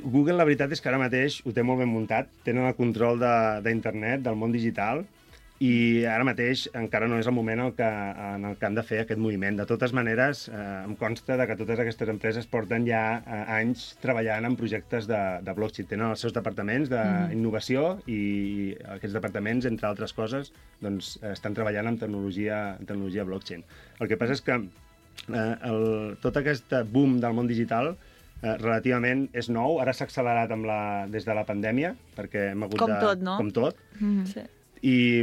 Google, 0.00 0.38
la 0.38 0.46
veritat 0.48 0.72
és 0.72 0.82
que 0.82 0.90
ara 0.90 1.00
mateix 1.02 1.40
ho 1.44 1.54
té 1.54 1.66
molt 1.66 1.82
ben 1.82 1.90
muntat, 1.92 2.30
tenen 2.46 2.68
el 2.68 2.76
control 2.78 3.20
d'internet, 3.20 4.22
de, 4.22 4.26
del 4.30 4.38
món 4.38 4.54
digital, 4.54 5.04
i 5.58 6.04
ara 6.06 6.22
mateix 6.22 6.68
encara 6.78 7.08
no 7.10 7.16
és 7.18 7.26
el 7.26 7.34
moment 7.34 7.58
en 7.58 7.66
el 7.66 7.72
que, 7.74 7.86
en 7.86 8.44
el 8.46 8.56
que 8.60 8.66
han 8.68 8.76
de 8.76 8.84
fer 8.86 9.00
aquest 9.02 9.18
moviment. 9.18 9.56
De 9.58 9.66
totes 9.66 9.92
maneres, 9.96 10.44
eh, 10.52 10.66
em 10.84 10.94
consta 11.00 11.34
de 11.40 11.46
que 11.50 11.56
totes 11.58 11.80
aquestes 11.82 12.10
empreses 12.12 12.46
porten 12.46 12.86
ja 12.86 13.02
eh, 13.18 13.40
anys 13.56 13.88
treballant 14.02 14.46
en 14.46 14.54
projectes 14.60 15.08
de, 15.10 15.22
de 15.42 15.54
blockchain. 15.58 15.88
Tenen 15.90 16.12
els 16.12 16.22
seus 16.22 16.36
departaments 16.36 16.92
d'innovació 16.92 17.96
i 18.06 18.20
aquests 18.98 19.16
departaments, 19.18 19.66
entre 19.66 19.88
altres 19.90 20.14
coses, 20.14 20.52
doncs, 20.84 21.16
estan 21.32 21.56
treballant 21.58 21.90
en 21.90 21.98
tecnologia, 21.98 22.60
en 22.78 22.86
tecnologia 22.86 23.26
blockchain. 23.26 23.64
El 23.98 24.10
que 24.12 24.18
passa 24.20 24.36
és 24.38 24.44
que 24.46 24.60
eh, 24.60 25.54
el, 25.72 25.82
tot 26.22 26.38
aquest 26.38 26.76
boom 26.92 27.18
del 27.24 27.34
món 27.34 27.50
digital 27.50 27.96
eh, 27.96 28.54
relativament 28.60 29.26
és 29.34 29.50
nou, 29.50 29.80
ara 29.82 29.90
s'ha 29.90 30.06
accelerat 30.06 30.54
amb 30.54 30.70
la, 30.70 30.80
des 31.10 31.26
de 31.26 31.34
la 31.34 31.42
pandèmia, 31.48 31.96
perquè 32.14 32.52
hem 32.52 32.62
hagut 32.68 32.78
Com 32.84 32.94
de... 32.94 33.00
tot, 33.02 33.26
no? 33.26 33.34
Com 33.42 33.50
tot. 33.58 33.82
Mhm. 33.98 34.22
Sí. 34.30 34.46
I, 34.82 35.22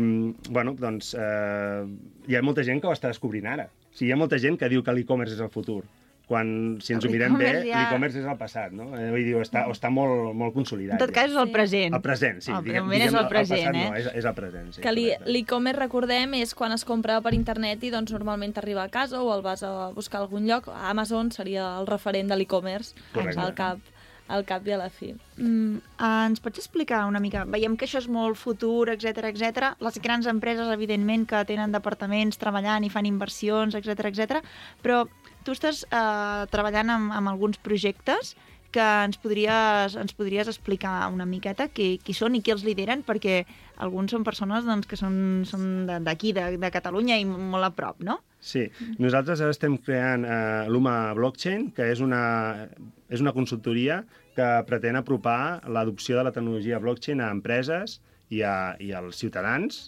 bueno, 0.50 0.74
doncs, 0.80 1.14
eh, 1.18 1.84
hi 2.28 2.36
ha 2.36 2.42
molta 2.42 2.64
gent 2.64 2.82
que 2.82 2.88
ho 2.88 2.96
està 2.96 3.08
descobrint 3.12 3.46
ara. 3.48 3.70
O 3.72 3.96
sigui, 3.98 4.10
hi 4.10 4.14
ha 4.14 4.18
molta 4.20 4.38
gent 4.42 4.58
que 4.60 4.68
diu 4.70 4.84
que 4.84 4.92
l'e-commerce 4.92 5.36
és 5.38 5.40
el 5.42 5.50
futur, 5.54 5.84
quan, 6.28 6.80
si 6.82 6.92
ens 6.96 7.06
ho 7.06 7.10
mirem 7.14 7.36
bé, 7.38 7.46
L'e-commerce 7.46 7.70
ja- 7.70 7.82
l'e-commerce 7.86 8.20
és 8.20 8.26
el 8.26 8.38
passat, 8.40 8.72
no? 8.74 8.88
Eh, 8.98 9.12
vull 9.14 9.24
dir, 9.24 9.36
està, 9.38 9.62
està 9.70 9.92
molt, 9.94 10.34
molt 10.36 10.56
consolidat. 10.56 10.98
En 11.00 11.04
tot 11.06 11.14
cas, 11.14 11.30
és 11.30 11.38
el 11.38 11.52
present. 11.54 11.94
El 11.94 12.02
present, 12.02 12.42
sí. 12.42 12.52
El 12.52 12.64
diguem- 12.66 12.84
moment 12.84 13.02
és 13.02 13.12
diguem 13.12 13.24
el 13.24 13.30
present, 13.30 13.60
passat, 13.62 13.76
eh? 13.76 13.90
No, 13.92 13.96
és, 13.96 14.10
és 14.16 14.26
el 14.26 14.34
present, 14.34 14.74
sí. 14.74 14.82
que 14.82 14.92
l'e-commerce, 14.92 15.80
recordem, 15.80 16.34
és 16.42 16.56
quan 16.56 16.74
es 16.74 16.84
compra 16.84 17.22
per 17.22 17.34
internet 17.38 17.84
i 17.84 17.92
doncs 17.94 18.12
normalment 18.12 18.54
t'arriba 18.58 18.84
a 18.84 18.90
casa 18.90 19.22
o 19.22 19.34
el 19.36 19.44
vas 19.46 19.62
a 19.64 19.92
buscar 19.96 20.20
a 20.20 20.24
algun 20.24 20.48
lloc. 20.50 20.68
Amazon 20.74 21.32
seria 21.32 21.78
el 21.80 21.86
referent 21.88 22.28
de 22.28 22.36
l'e-commerce 22.36 22.96
Correcte. 23.14 23.40
al 23.40 23.54
cap, 23.54 23.78
al 24.28 24.46
cap 24.48 24.66
i 24.68 24.74
a 24.74 24.80
la 24.80 24.90
fi. 24.90 25.12
Mm, 25.38 25.82
ens 26.02 26.42
pots 26.42 26.62
explicar 26.62 27.04
una 27.10 27.22
mica? 27.22 27.44
Veiem 27.46 27.76
que 27.78 27.86
això 27.86 28.02
és 28.02 28.10
molt 28.10 28.40
futur, 28.40 28.90
etc 28.94 29.30
etc. 29.30 29.70
Les 29.86 30.00
grans 30.02 30.28
empreses, 30.32 30.72
evidentment, 30.74 31.28
que 31.30 31.44
tenen 31.46 31.76
departaments 31.76 32.42
treballant 32.42 32.86
i 32.86 32.92
fan 32.94 33.06
inversions, 33.10 33.78
etc 33.78 34.10
etc. 34.12 34.42
però 34.82 35.04
tu 35.46 35.54
estàs 35.54 35.84
uh, 35.92 36.46
treballant 36.50 36.90
amb, 36.90 37.14
amb 37.14 37.30
alguns 37.30 37.62
projectes 37.62 38.34
que 38.76 38.86
ens 39.08 39.20
podries, 39.22 39.96
ens 40.00 40.16
podries 40.18 40.50
explicar 40.52 41.08
una 41.14 41.28
miqueta 41.30 41.70
qui, 41.72 41.96
qui 42.04 42.16
són 42.18 42.36
i 42.36 42.42
qui 42.44 42.52
els 42.52 42.66
lideren, 42.68 43.06
perquè 43.08 43.44
alguns 43.86 44.12
són 44.12 44.26
persones 44.28 44.68
doncs, 44.68 44.90
que 44.90 45.00
són, 45.00 45.16
són 45.48 45.88
d'aquí, 46.04 46.34
de, 46.36 46.56
de 46.60 46.72
Catalunya 46.74 47.20
i 47.22 47.26
molt 47.26 47.70
a 47.70 47.72
prop, 47.76 48.04
no? 48.04 48.20
Sí, 48.46 48.68
nosaltres 49.02 49.42
ara 49.42 49.56
estem 49.56 49.80
creant 49.82 50.28
eh, 50.28 50.68
l'UMA 50.70 51.16
Blockchain, 51.18 51.70
que 51.76 51.88
és 51.94 52.04
una, 52.04 52.22
és 53.10 53.24
una 53.24 53.34
consultoria 53.34 54.04
que 54.36 54.50
pretén 54.68 55.00
apropar 55.00 55.64
l'adopció 55.72 56.20
de 56.20 56.28
la 56.28 56.34
tecnologia 56.36 56.82
blockchain 56.84 57.24
a 57.24 57.32
empreses 57.32 58.02
i, 58.30 58.44
a, 58.44 58.76
i 58.84 58.92
als 58.92 59.22
ciutadans. 59.24 59.86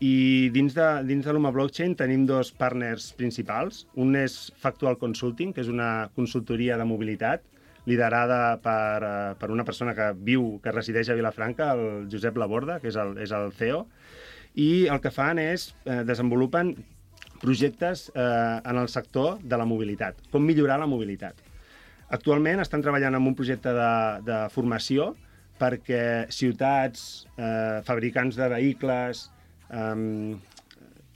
I 0.00 0.48
dins 0.52 0.76
de, 0.76 0.88
dins 1.08 1.24
de 1.24 1.32
l'UMA 1.32 1.52
Blockchain 1.56 1.96
tenim 1.96 2.26
dos 2.28 2.52
partners 2.56 3.10
principals. 3.16 3.86
Un 4.00 4.14
és 4.20 4.36
Factual 4.60 5.00
Consulting, 5.00 5.52
que 5.56 5.64
és 5.64 5.72
una 5.72 6.10
consultoria 6.16 6.78
de 6.80 6.86
mobilitat 6.88 7.44
liderada 7.86 8.58
per, 8.62 9.02
eh, 9.02 9.34
per 9.40 9.50
una 9.50 9.64
persona 9.64 9.94
que 9.94 10.10
viu, 10.14 10.58
que 10.62 10.72
resideix 10.74 11.10
a 11.10 11.18
Vilafranca, 11.18 11.72
el 11.72 12.08
Josep 12.12 12.36
Laborda, 12.36 12.80
que 12.80 12.90
és 12.92 12.98
el, 13.00 13.16
és 13.22 13.32
el 13.32 13.52
CEO, 13.56 13.86
i 14.54 14.86
el 14.90 15.00
que 15.00 15.12
fan 15.14 15.38
és 15.38 15.70
eh, 15.84 16.02
desenvolupen 16.04 16.74
projectes 17.40 18.10
eh, 18.14 18.60
en 18.64 18.76
el 18.76 18.88
sector 18.88 19.40
de 19.40 19.56
la 19.56 19.64
mobilitat, 19.64 20.18
com 20.30 20.44
millorar 20.44 20.78
la 20.80 20.90
mobilitat. 20.90 21.40
Actualment 22.10 22.60
estan 22.60 22.82
treballant 22.82 23.16
en 23.16 23.26
un 23.26 23.36
projecte 23.38 23.72
de, 23.72 23.92
de 24.26 24.38
formació 24.52 25.14
perquè 25.60 26.26
ciutats, 26.32 27.26
eh, 27.36 27.80
fabricants 27.86 28.36
de 28.36 28.48
vehicles, 28.48 29.28
eh, 29.70 30.36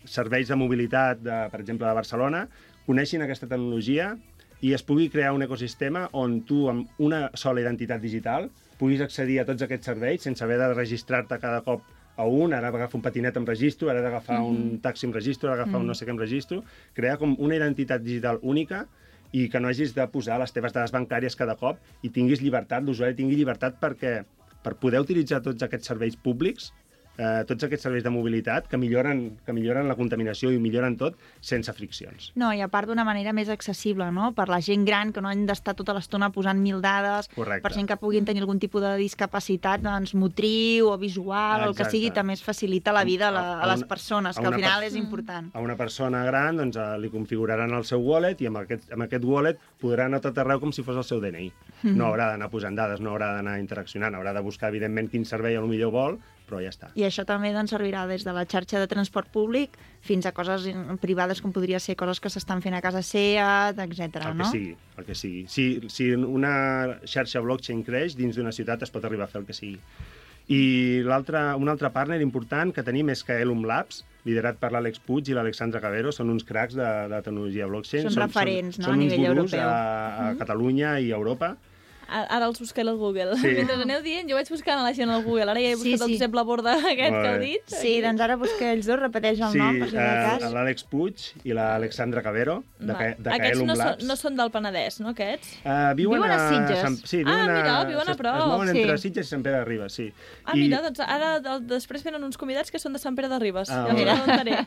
serveis 0.04 0.48
de 0.48 0.56
mobilitat, 0.60 1.20
de, 1.24 1.38
per 1.50 1.60
exemple, 1.60 1.88
de 1.88 1.96
Barcelona, 1.96 2.44
coneixin 2.86 3.24
aquesta 3.24 3.48
tecnologia 3.48 4.12
i 4.60 4.72
es 4.72 4.82
pugui 4.82 5.10
crear 5.10 5.32
un 5.34 5.42
ecosistema 5.42 6.08
on 6.12 6.42
tu, 6.48 6.68
amb 6.70 6.88
una 6.98 7.30
sola 7.34 7.60
identitat 7.60 8.00
digital, 8.00 8.50
puguis 8.78 9.02
accedir 9.04 9.40
a 9.40 9.44
tots 9.48 9.62
aquests 9.62 9.90
serveis 9.92 10.22
sense 10.22 10.44
haver 10.44 10.58
de 10.58 10.72
registrar-te 10.74 11.38
cada 11.38 11.60
cop 11.66 11.82
a 12.16 12.26
un, 12.26 12.52
ara 12.54 12.70
d'agafar 12.70 13.00
un 13.00 13.02
patinet 13.02 13.36
amb 13.36 13.48
registro, 13.48 13.90
ara 13.90 14.02
d'agafar 14.02 14.38
mm 14.38 14.44
-hmm. 14.44 14.72
un 14.74 14.80
taxi 14.80 15.06
amb 15.06 15.14
registro, 15.14 15.48
ara 15.48 15.56
d'agafar 15.56 15.72
mm 15.72 15.76
-hmm. 15.76 15.80
un 15.80 15.86
no 15.86 15.94
sé 15.94 16.06
què 16.06 16.10
amb 16.10 16.20
registro, 16.20 16.62
crear 16.92 17.18
com 17.18 17.36
una 17.38 17.56
identitat 17.56 18.02
digital 18.02 18.38
única 18.42 18.86
i 19.32 19.48
que 19.48 19.60
no 19.60 19.68
hagis 19.68 19.94
de 19.94 20.06
posar 20.06 20.38
les 20.38 20.52
teves 20.52 20.72
dades 20.72 20.92
bancàries 20.92 21.36
cada 21.36 21.56
cop 21.56 21.78
i 22.02 22.10
tinguis 22.10 22.40
llibertat, 22.40 22.84
l'usuari 22.84 23.14
tingui 23.14 23.36
llibertat 23.36 23.80
perquè 23.80 24.24
per 24.62 24.76
poder 24.76 25.00
utilitzar 25.00 25.42
tots 25.42 25.62
aquests 25.62 25.86
serveis 25.86 26.16
públics, 26.16 26.72
eh, 27.18 27.44
tots 27.46 27.64
aquests 27.64 27.82
serveis 27.86 28.04
de 28.04 28.10
mobilitat 28.10 28.66
que 28.68 28.76
milloren, 28.76 29.38
que 29.46 29.52
milloren 29.52 29.88
la 29.88 29.94
contaminació 29.96 30.50
i 30.52 30.58
milloren 30.58 30.96
tot 30.96 31.16
sense 31.40 31.72
friccions. 31.72 32.32
No, 32.34 32.52
i 32.52 32.60
a 32.60 32.68
part 32.68 32.88
d'una 32.88 33.04
manera 33.04 33.32
més 33.32 33.48
accessible, 33.48 34.10
no? 34.12 34.32
Per 34.34 34.48
la 34.48 34.60
gent 34.60 34.84
gran, 34.84 35.12
que 35.12 35.20
no 35.22 35.28
han 35.28 35.46
d'estar 35.46 35.74
tota 35.74 35.94
l'estona 35.94 36.30
posant 36.34 36.58
mil 36.60 36.80
dades, 36.82 37.28
Correcte. 37.34 37.62
per 37.62 37.72
gent 37.72 37.88
que 37.88 37.96
puguin 37.96 38.24
tenir 38.24 38.42
algun 38.42 38.58
tipus 38.58 38.82
de 38.82 38.96
discapacitat 38.98 39.80
doncs, 39.84 40.14
motriu 40.14 40.88
o 40.90 40.98
visual, 40.98 41.60
o 41.62 41.64
el 41.70 41.74
que 41.74 41.82
Exacte. 41.82 41.96
sigui, 41.98 42.10
també 42.10 42.32
es 42.34 42.42
facilita 42.42 42.92
la 42.92 43.04
vida 43.04 43.28
a, 43.28 43.30
la, 43.32 43.44
A- 43.54 43.62
a 43.62 43.70
les 43.74 43.84
persones, 43.84 44.36
a 44.36 44.40
que 44.40 44.46
al 44.46 44.54
final 44.54 44.80
per- 44.80 44.88
és 44.88 44.96
important. 44.96 45.50
A 45.54 45.60
una 45.60 45.76
persona 45.76 46.24
gran 46.24 46.56
doncs, 46.56 46.76
eh, 46.76 46.98
li 46.98 47.10
configuraran 47.10 47.70
el 47.74 47.84
seu 47.84 48.00
wallet 48.00 48.40
i 48.42 48.46
amb 48.46 48.58
aquest, 48.64 48.90
amb 48.92 49.02
aquest 49.06 49.24
wallet 49.24 49.58
podrà 49.80 50.06
anar 50.06 50.18
a 50.18 50.26
tot 50.28 50.38
arreu 50.38 50.60
com 50.60 50.72
si 50.72 50.82
fos 50.82 50.96
el 50.96 51.04
seu 51.04 51.20
DNI. 51.20 51.52
No 51.94 52.06
haurà 52.06 52.30
d'anar 52.32 52.48
posant 52.50 52.74
dades, 52.74 53.00
no 53.00 53.10
haurà 53.12 53.34
d'anar 53.36 53.58
interaccionant, 53.60 54.14
haurà 54.16 54.32
de 54.32 54.40
buscar, 54.40 54.70
evidentment, 54.72 55.10
quin 55.10 55.24
servei 55.28 55.54
a 55.56 55.60
lo 55.60 55.66
millor 55.68 55.92
vol, 55.92 56.18
però 56.48 56.60
ja 56.62 56.72
està. 56.72 56.90
I 56.98 57.06
això 57.06 57.24
també 57.28 57.52
doncs, 57.54 57.72
servirà 57.74 58.04
des 58.10 58.24
de 58.26 58.34
la 58.36 58.44
xarxa 58.48 58.80
de 58.82 58.88
transport 58.90 59.30
públic 59.32 59.78
fins 60.04 60.26
a 60.28 60.34
coses 60.36 60.66
privades 61.00 61.40
com 61.40 61.54
podria 61.54 61.80
ser 61.80 61.96
coses 62.00 62.20
que 62.20 62.32
s'estan 62.32 62.62
fent 62.64 62.76
a 62.76 62.82
casa 62.84 63.02
SEAT, 63.02 63.80
etc. 63.86 64.26
El 64.28 64.36
no? 64.38 64.44
que 64.44 64.50
sigui, 64.52 64.74
el 64.98 65.08
que 65.08 65.16
sigui. 65.18 65.46
Si, 65.48 65.68
si 65.88 66.10
una 66.14 67.00
xarxa 67.08 67.42
blockchain 67.44 67.84
creix, 67.86 68.18
dins 68.18 68.36
d'una 68.36 68.52
ciutat 68.52 68.84
es 68.84 68.92
pot 68.94 69.04
arribar 69.04 69.28
a 69.28 69.32
fer 69.32 69.42
el 69.42 69.48
que 69.48 69.56
sigui. 69.56 69.80
I 70.52 71.00
l'altre, 71.08 71.40
un 71.56 71.70
altre 71.72 71.88
partner 71.92 72.18
important 72.20 72.74
que 72.76 72.84
tenim 72.84 73.08
és 73.14 73.22
Kaelum 73.24 73.62
Labs, 73.64 74.02
liderat 74.28 74.58
per 74.60 74.70
l'Àlex 74.74 75.00
Puig 75.04 75.30
i 75.30 75.36
l'Alexandra 75.36 75.80
Cabero, 75.80 76.12
són 76.12 76.32
uns 76.32 76.44
cracs 76.44 76.76
de, 76.76 76.88
de 77.08 77.20
tecnologia 77.24 77.68
blockchain. 77.70 78.10
Són 78.10 78.26
referents, 78.26 78.78
no, 78.78 78.84
a 78.84 78.90
són 78.90 78.98
uns 78.98 79.06
nivell 79.06 79.30
gurus 79.30 79.54
europeu. 79.54 79.70
A, 79.70 80.28
a 80.28 80.34
Catalunya 80.40 80.98
i 81.00 81.12
a 81.12 81.20
Europa. 81.20 81.54
A- 82.08 82.26
Ara 82.36 82.46
els 82.50 82.60
busquem 82.60 82.88
al 82.88 82.96
Google. 83.00 83.36
Sí. 83.40 83.48
Mentre 83.58 83.76
aneu 83.82 84.02
dient, 84.04 84.28
jo 84.30 84.36
vaig 84.36 84.48
buscant 84.50 84.78
a 84.80 84.84
la 84.86 84.92
gent 84.94 85.10
al 85.10 85.22
Google. 85.24 85.50
Ara 85.50 85.60
ja 85.60 85.70
he 85.72 85.76
Sí, 85.76 85.92
buscat 85.92 86.06
sí. 86.06 86.12
el 86.12 86.18
Josep 86.18 86.34
Laborda 86.34 86.74
aquest 86.92 87.14
que 87.14 87.30
heu 87.32 87.38
dit. 87.42 87.74
Sí, 87.74 87.94
doncs 88.04 88.20
ara 88.24 88.36
busca 88.40 88.72
ells 88.72 88.86
dos, 88.90 88.98
repeteix 89.00 89.40
el 89.40 89.52
sí, 89.54 89.58
nom, 89.58 89.78
per 89.80 89.88
si 89.90 89.96
de 89.96 90.02
eh, 90.04 90.26
cas. 90.40 90.46
l'Àlex 90.52 90.86
Puig 90.90 91.24
i 91.44 91.54
l'Alexandra 91.56 92.22
Cabero, 92.22 92.62
de, 92.78 92.92
Va. 92.92 92.98
Ca- 92.98 93.14
de 93.18 93.30
Aquests 93.30 93.48
Kaelum 93.54 93.66
no, 93.70 93.76
són, 93.76 93.86
Labs. 93.86 94.04
no 94.10 94.16
són 94.20 94.36
del 94.40 94.50
Penedès, 94.54 95.00
no, 95.00 95.12
aquests? 95.14 95.54
Uh, 95.64 95.94
viuen, 95.98 96.20
Viuen 96.20 96.30
a 96.30 96.38
Sitges. 96.50 96.80
Sant, 96.84 96.98
sí, 97.06 97.22
Ah, 97.24 97.30
viuen 97.30 97.52
mira, 97.56 97.74
a, 97.80 97.84
viuen 97.88 98.08
a 98.12 98.16
prop. 98.18 98.36
Es 98.40 98.46
mouen 98.52 98.72
entre 98.74 98.98
Sí. 98.98 99.08
Sitges 99.08 99.26
i 99.26 99.30
Sant 99.34 99.42
Pere 99.46 99.58
de 99.62 99.64
Ribes, 99.64 99.92
sí. 99.96 100.08
Ah, 100.44 100.54
mira, 100.54 100.80
doncs 100.84 101.00
ara 101.00 101.38
de, 101.40 101.58
després 101.74 102.04
venen 102.04 102.22
uns 102.24 102.36
convidats 102.40 102.70
que 102.70 102.78
són 102.78 102.92
de 102.92 103.00
Sant 103.02 103.16
Pere 103.16 103.28
de 103.32 103.38
Ribes. 103.42 103.70
Ah, 103.70 103.86
ja 103.88 103.94
mira. 103.96 104.66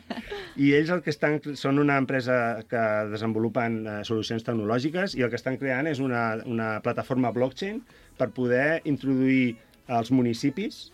I 0.58 0.72
ells 0.74 0.90
el 0.90 1.02
que 1.04 1.10
estan, 1.14 1.38
són 1.58 1.78
una 1.78 1.96
empresa 2.00 2.64
que 2.68 2.82
desenvolupen 3.12 3.78
eh, 3.86 3.96
solucions 4.08 4.42
tecnològiques 4.46 5.14
i 5.18 5.22
el 5.22 5.30
que 5.30 5.38
estan 5.38 5.56
creant 5.60 5.86
és 5.90 6.00
una, 6.02 6.24
una 6.46 6.70
plataforma 6.82 7.30
blockchain 7.38 7.80
per 8.18 8.30
poder 8.34 8.82
introduir 8.90 9.56
als 9.88 10.10
municipis 10.12 10.88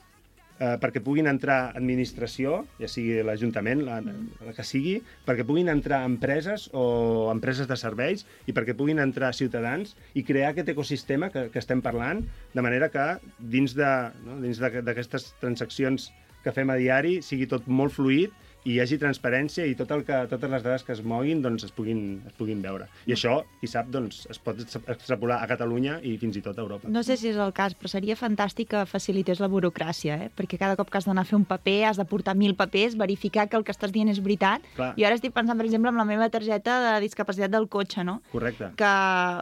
eh, 0.61 0.77
perquè 0.79 1.01
puguin 1.03 1.27
entrar 1.27 1.73
administració, 1.75 2.61
ja 2.79 2.87
sigui 2.91 3.17
l'Ajuntament, 3.27 3.81
la, 3.87 3.97
la 4.05 4.53
que 4.55 4.63
sigui, 4.67 5.01
perquè 5.27 5.43
puguin 5.49 5.73
entrar 5.73 6.05
empreses 6.07 6.69
o 6.73 6.85
empreses 7.33 7.67
de 7.67 7.75
serveis 7.81 8.23
i 8.47 8.55
perquè 8.55 8.77
puguin 8.79 9.01
entrar 9.03 9.33
ciutadans 9.35 9.97
i 10.15 10.23
crear 10.23 10.53
aquest 10.53 10.71
ecosistema 10.77 11.33
que, 11.35 11.49
que 11.51 11.59
estem 11.63 11.83
parlant, 11.83 12.23
de 12.55 12.63
manera 12.63 12.91
que 12.95 13.09
dins 13.41 13.75
de- 13.75 14.13
no, 14.29 14.39
dins 14.45 14.63
d'aquestes 14.63 15.33
transaccions 15.43 16.13
que 16.45 16.53
fem 16.53 16.71
a 16.71 16.77
diari 16.79 17.19
sigui 17.25 17.49
tot 17.51 17.67
molt 17.67 17.97
fluid 17.97 18.31
i 18.65 18.75
hi 18.75 18.81
hagi 18.81 18.99
transparència 19.01 19.67
i 19.69 19.75
tot 19.77 19.91
el 19.93 20.05
que, 20.09 20.23
totes 20.31 20.51
les 20.51 20.65
dades 20.65 20.85
que 20.85 20.95
es 20.97 21.03
moguin 21.05 21.43
doncs, 21.45 21.67
es, 21.69 21.73
puguin, 21.75 22.23
es 22.27 22.37
puguin 22.39 22.63
veure. 22.65 22.89
I 23.05 23.15
això, 23.17 23.37
qui 23.61 23.69
sap, 23.69 23.91
doncs, 23.93 24.23
es 24.33 24.41
pot 24.41 24.61
extrapolar 24.61 25.43
a 25.43 25.49
Catalunya 25.51 25.99
i 26.03 26.15
fins 26.21 26.39
i 26.41 26.43
tot 26.45 26.59
a 26.59 26.65
Europa. 26.65 26.89
No 26.93 27.03
sé 27.05 27.19
si 27.21 27.29
és 27.31 27.41
el 27.41 27.53
cas, 27.57 27.77
però 27.77 27.93
seria 27.93 28.17
fantàstic 28.17 28.71
que 28.73 28.85
facilités 28.89 29.43
la 29.43 29.51
burocràcia, 29.53 30.17
eh? 30.27 30.31
perquè 30.35 30.59
cada 30.61 30.79
cop 30.81 30.91
que 30.91 31.01
has 31.01 31.09
d'anar 31.09 31.27
a 31.27 31.29
fer 31.29 31.37
un 31.37 31.45
paper 31.49 31.77
has 31.91 32.01
de 32.01 32.07
portar 32.09 32.37
mil 32.39 32.57
papers, 32.57 32.97
verificar 32.97 33.49
que 33.49 33.61
el 33.61 33.67
que 33.69 33.75
estàs 33.75 33.93
dient 33.93 34.09
és 34.13 34.23
veritat. 34.25 34.65
Clar. 34.79 34.93
I 34.97 35.05
ara 35.05 35.19
estic 35.19 35.37
pensant, 35.37 35.61
per 35.61 35.69
exemple, 35.69 35.93
en 35.93 36.01
la 36.01 36.09
meva 36.09 36.31
targeta 36.33 36.81
de 36.87 36.95
discapacitat 37.05 37.53
del 37.53 37.69
cotxe, 37.69 38.05
no? 38.05 38.21
Correcte. 38.33 38.73
que 38.77 38.91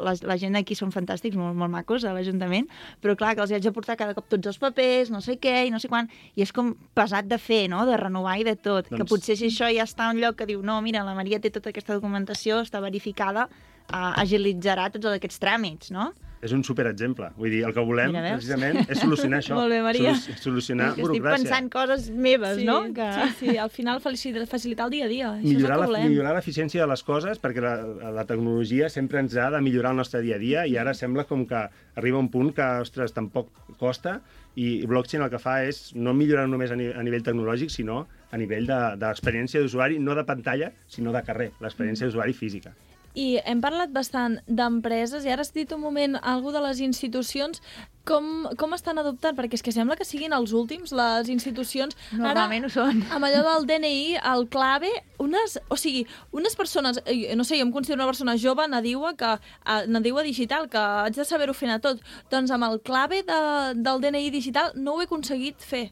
la, 0.07 0.15
la 0.29 0.37
gent 0.41 0.57
d'aquí 0.57 0.75
són 0.79 0.93
fantàstics, 0.95 1.39
molt, 1.39 1.57
molt 1.59 1.73
macos, 1.73 2.05
a 2.05 2.13
l'Ajuntament, 2.17 2.69
però 3.03 3.15
clar, 3.19 3.35
que 3.37 3.45
els 3.45 3.53
hi 3.53 3.59
haig 3.59 3.69
de 3.69 3.73
portar 3.75 3.97
cada 4.01 4.17
cop 4.17 4.27
tots 4.33 4.51
els 4.51 4.59
papers, 4.61 5.13
no 5.15 5.23
sé 5.25 5.39
què, 5.43 5.55
i 5.69 5.73
no 5.73 5.81
sé 5.83 5.91
quan, 5.93 6.11
i 6.35 6.45
és 6.45 6.53
com 6.55 6.73
pesat 6.97 7.29
de 7.31 7.39
fer, 7.39 7.65
no?, 7.73 7.85
de 7.89 7.97
renovar 8.01 8.39
i 8.41 8.47
de 8.49 8.57
tot, 8.57 8.89
doncs... 8.89 8.99
que 8.99 9.09
potser 9.13 9.37
si 9.39 9.51
això 9.53 9.69
ja 9.73 9.85
està 9.89 10.09
en 10.11 10.17
un 10.19 10.25
lloc 10.25 10.41
que 10.41 10.49
diu, 10.49 10.65
no, 10.65 10.81
mira, 10.83 11.05
la 11.07 11.15
Maria 11.19 11.39
té 11.41 11.53
tota 11.53 11.71
aquesta 11.71 11.95
documentació, 12.01 12.63
està 12.65 12.81
verificada, 12.83 13.47
uh, 13.93 14.13
agilitzarà 14.25 14.89
tots 14.95 15.13
aquests 15.13 15.41
tràmits, 15.43 15.93
no? 15.95 16.11
És 16.43 16.51
un 16.51 16.65
superexemple. 16.67 17.29
Vull 17.39 17.53
dir, 17.55 17.61
el 17.69 17.71
que 17.71 17.83
volem, 17.87 18.09
Mira, 18.11 18.23
veus? 18.25 18.41
precisament, 18.41 18.81
és 18.91 18.99
solucionar 18.99 19.39
això. 19.45 19.55
Molt 19.55 19.71
bé, 19.71 19.77
Maria. 19.85 20.11
Solu- 20.19 20.41
solucionar 20.43 20.89
estic 20.91 21.05
burocràcia. 21.05 21.37
pensant 21.37 21.69
coses 21.71 22.09
meves, 22.11 22.57
sí, 22.59 22.65
no? 22.67 22.81
Que... 22.97 23.07
sí, 23.15 23.37
sí, 23.53 23.53
al 23.63 23.71
final 23.71 24.01
facilitar, 24.03 24.49
facilitar 24.51 24.89
el 24.89 24.95
dia 24.97 25.05
a 25.07 25.11
dia. 25.13 25.29
Això 25.37 25.53
millorar 25.53 25.77
és 25.77 25.77
el 25.77 25.79
la, 25.79 25.85
que 25.87 25.93
volem. 25.93 26.09
millorar 26.11 26.33
l'eficiència 26.41 26.83
de 26.83 26.89
les 26.91 27.05
coses, 27.07 27.39
perquè 27.45 27.63
la, 27.63 27.77
la 28.19 28.25
tecnologia 28.27 28.89
sempre 28.91 29.23
ens 29.23 29.37
ha 29.39 29.53
de 29.55 29.61
millorar 29.63 29.93
el 29.95 30.01
nostre 30.03 30.25
dia 30.27 30.35
a 30.35 30.43
dia 30.43 30.65
i 30.67 30.75
ara 30.83 30.97
sembla 30.99 31.29
com 31.31 31.47
que 31.47 31.63
arriba 32.03 32.19
un 32.19 32.33
punt 32.35 32.51
que, 32.59 32.67
ostres, 32.89 33.15
tampoc 33.15 33.55
costa 33.79 34.17
i 34.59 34.83
blockchain 34.91 35.23
el 35.23 35.31
que 35.31 35.39
fa 35.39 35.61
és 35.71 35.93
no 35.95 36.11
millorar 36.13 36.49
només 36.51 36.75
a, 36.75 36.77
ni, 36.77 36.91
a 36.91 37.07
nivell 37.07 37.23
tecnològic, 37.23 37.71
sinó 37.71 38.03
a 38.33 38.39
nivell 38.41 38.67
de- 38.67 38.97
d'experiència 38.99 39.61
d'usuari, 39.61 39.99
no 40.01 40.15
de 40.17 40.25
pantalla, 40.25 40.73
sinó 40.89 41.13
de 41.13 41.23
carrer, 41.23 41.53
l'experiència 41.61 42.09
d'usuari 42.09 42.33
física. 42.33 42.73
I 43.15 43.43
hem 43.45 43.61
parlat 43.61 43.91
bastant 43.93 44.39
d'empreses 44.49 45.27
i 45.27 45.29
ara 45.29 45.43
has 45.45 45.51
dit 45.53 45.71
un 45.77 45.83
moment 45.83 46.15
algú 46.23 46.51
de 46.51 46.63
les 46.65 46.79
institucions. 46.81 47.61
Com, 48.09 48.49
com 48.59 48.73
estan 48.75 48.97
adoptant? 48.99 49.37
Perquè 49.37 49.59
és 49.59 49.63
que 49.63 49.71
sembla 49.71 49.99
que 50.01 50.07
siguin 50.09 50.33
els 50.33 50.55
últims, 50.57 50.95
les 50.97 51.29
institucions. 51.29 51.95
Normalment 52.17 52.65
ho 52.65 52.71
són. 52.73 53.03
Amb 53.13 53.29
allò 53.29 53.43
del 53.45 53.67
DNI, 53.69 54.17
el 54.33 54.49
clave, 54.49 54.89
unes, 55.23 55.59
o 55.69 55.77
sigui, 55.77 56.07
unes 56.33 56.57
persones, 56.57 57.03
eh, 57.05 57.37
no 57.37 57.45
sé, 57.45 57.59
jo 57.61 57.67
em 57.69 57.71
considero 57.71 58.01
una 58.01 58.09
persona 58.11 58.39
jove, 58.41 58.65
nadiua, 58.67 59.13
que, 59.15 59.35
eh, 59.37 59.85
nadiua 59.93 60.25
digital, 60.25 60.71
que 60.73 60.79
haig 60.79 61.15
de 61.15 61.25
saber-ho 61.29 61.53
fer 61.55 61.69
a 61.71 61.79
tot. 61.85 62.01
Doncs 62.33 62.51
amb 62.51 62.65
el 62.65 62.81
clave 62.81 63.23
de, 63.29 63.41
del 63.77 64.01
DNI 64.01 64.31
digital 64.31 64.73
no 64.75 64.95
ho 64.97 65.03
he 65.03 65.05
aconseguit 65.05 65.61
fer. 65.61 65.91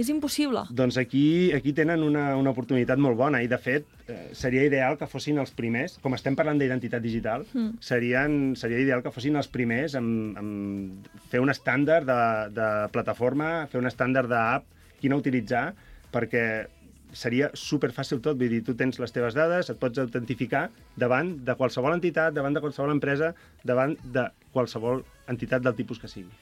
És 0.00 0.10
impossible. 0.10 0.64
Doncs 0.74 0.98
aquí, 0.98 1.52
aquí 1.54 1.72
tenen 1.76 2.02
una, 2.02 2.26
una 2.38 2.50
oportunitat 2.50 2.98
molt 2.98 3.18
bona 3.18 3.40
i, 3.44 3.48
de 3.50 3.58
fet, 3.62 3.86
eh, 4.10 4.18
seria 4.34 4.64
ideal 4.66 4.98
que 4.98 5.08
fossin 5.10 5.38
els 5.42 5.54
primers, 5.54 5.98
com 6.02 6.16
estem 6.16 6.34
parlant 6.38 6.58
d'identitat 6.58 7.02
digital, 7.04 7.46
mm. 7.52 7.80
serien, 7.84 8.38
seria 8.58 8.82
ideal 8.82 9.04
que 9.04 9.12
fossin 9.14 9.38
els 9.38 9.50
primers 9.50 9.94
en, 10.00 10.08
en 10.40 10.48
fer 11.30 11.42
un 11.42 11.52
estàndard 11.54 12.08
de, 12.10 12.20
de 12.56 12.70
plataforma, 12.94 13.68
fer 13.70 13.82
un 13.82 13.90
estàndard 13.90 14.30
d'app, 14.32 14.66
quina 15.00 15.18
utilitzar, 15.20 15.68
perquè 16.14 16.44
seria 17.14 17.50
super 17.54 17.92
fàcil 17.94 18.18
tot, 18.22 18.38
vull 18.40 18.50
dir, 18.50 18.64
tu 18.66 18.74
tens 18.78 18.98
les 18.98 19.14
teves 19.14 19.36
dades, 19.38 19.70
et 19.70 19.78
pots 19.78 20.02
autentificar 20.02 20.66
davant 20.98 21.36
de 21.46 21.54
qualsevol 21.58 21.94
entitat, 21.94 22.34
davant 22.34 22.56
de 22.56 22.62
qualsevol 22.64 22.94
empresa, 22.96 23.30
davant 23.62 23.94
de 24.16 24.26
qualsevol 24.54 25.04
entitat 25.30 25.62
del 25.62 25.78
tipus 25.78 26.02
que 26.02 26.10
sigui. 26.10 26.32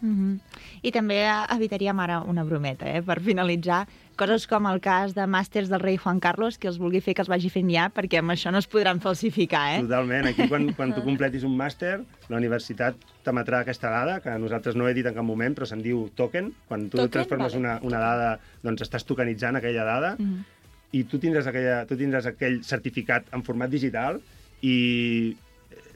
Mm 0.00 0.14
-hmm. 0.14 0.40
I 0.82 0.90
també 0.92 1.24
evitaríem 1.50 1.98
ara 2.00 2.20
una 2.20 2.44
brometa, 2.44 2.86
eh, 2.86 3.02
per 3.02 3.20
finalitzar, 3.20 3.86
coses 4.16 4.46
com 4.46 4.66
el 4.66 4.80
cas 4.80 5.14
de 5.14 5.22
màsters 5.26 5.68
del 5.68 5.80
rei 5.80 5.96
Juan 5.96 6.20
Carlos, 6.20 6.58
que 6.58 6.68
els 6.68 6.78
vulgui 6.78 7.00
fer 7.00 7.14
que 7.14 7.22
els 7.22 7.28
vagi 7.28 7.48
fent 7.50 7.70
ja, 7.70 7.90
perquè 7.94 8.18
amb 8.18 8.30
això 8.30 8.50
no 8.50 8.58
es 8.58 8.66
podran 8.66 9.00
falsificar, 9.00 9.76
eh? 9.78 9.80
Totalment. 9.82 10.26
Aquí, 10.26 10.48
quan, 10.48 10.72
quan 10.76 10.94
tu 10.94 11.02
completis 11.02 11.44
un 11.44 11.56
màster, 11.56 12.00
la 12.28 12.36
universitat 12.36 12.94
t'emetrà 13.24 13.60
aquesta 13.60 13.90
dada, 13.90 14.20
que 14.20 14.30
nosaltres 14.38 14.74
no 14.76 14.88
he 14.88 14.94
dit 14.94 15.06
en 15.06 15.14
cap 15.14 15.24
moment, 15.24 15.54
però 15.56 15.64
se'n 15.66 15.82
diu 15.82 16.10
token. 16.14 16.52
Quan 16.68 16.88
tu 16.90 16.96
Token? 16.98 17.10
transformes 17.10 17.52
Vale. 17.54 17.64
una, 17.64 17.78
una 17.82 17.98
dada, 17.98 18.38
doncs 18.62 18.82
estàs 18.82 19.04
tokenitzant 19.04 19.56
aquella 19.56 19.84
dada, 19.84 20.16
Mhm. 20.18 20.44
i 20.92 21.04
tu 21.04 21.18
tindràs, 21.18 21.46
aquella, 21.46 21.84
tu 21.86 21.96
tindràs 21.96 22.26
aquell 22.26 22.62
certificat 22.62 23.24
en 23.32 23.42
format 23.42 23.70
digital 23.70 24.20
i 24.62 25.36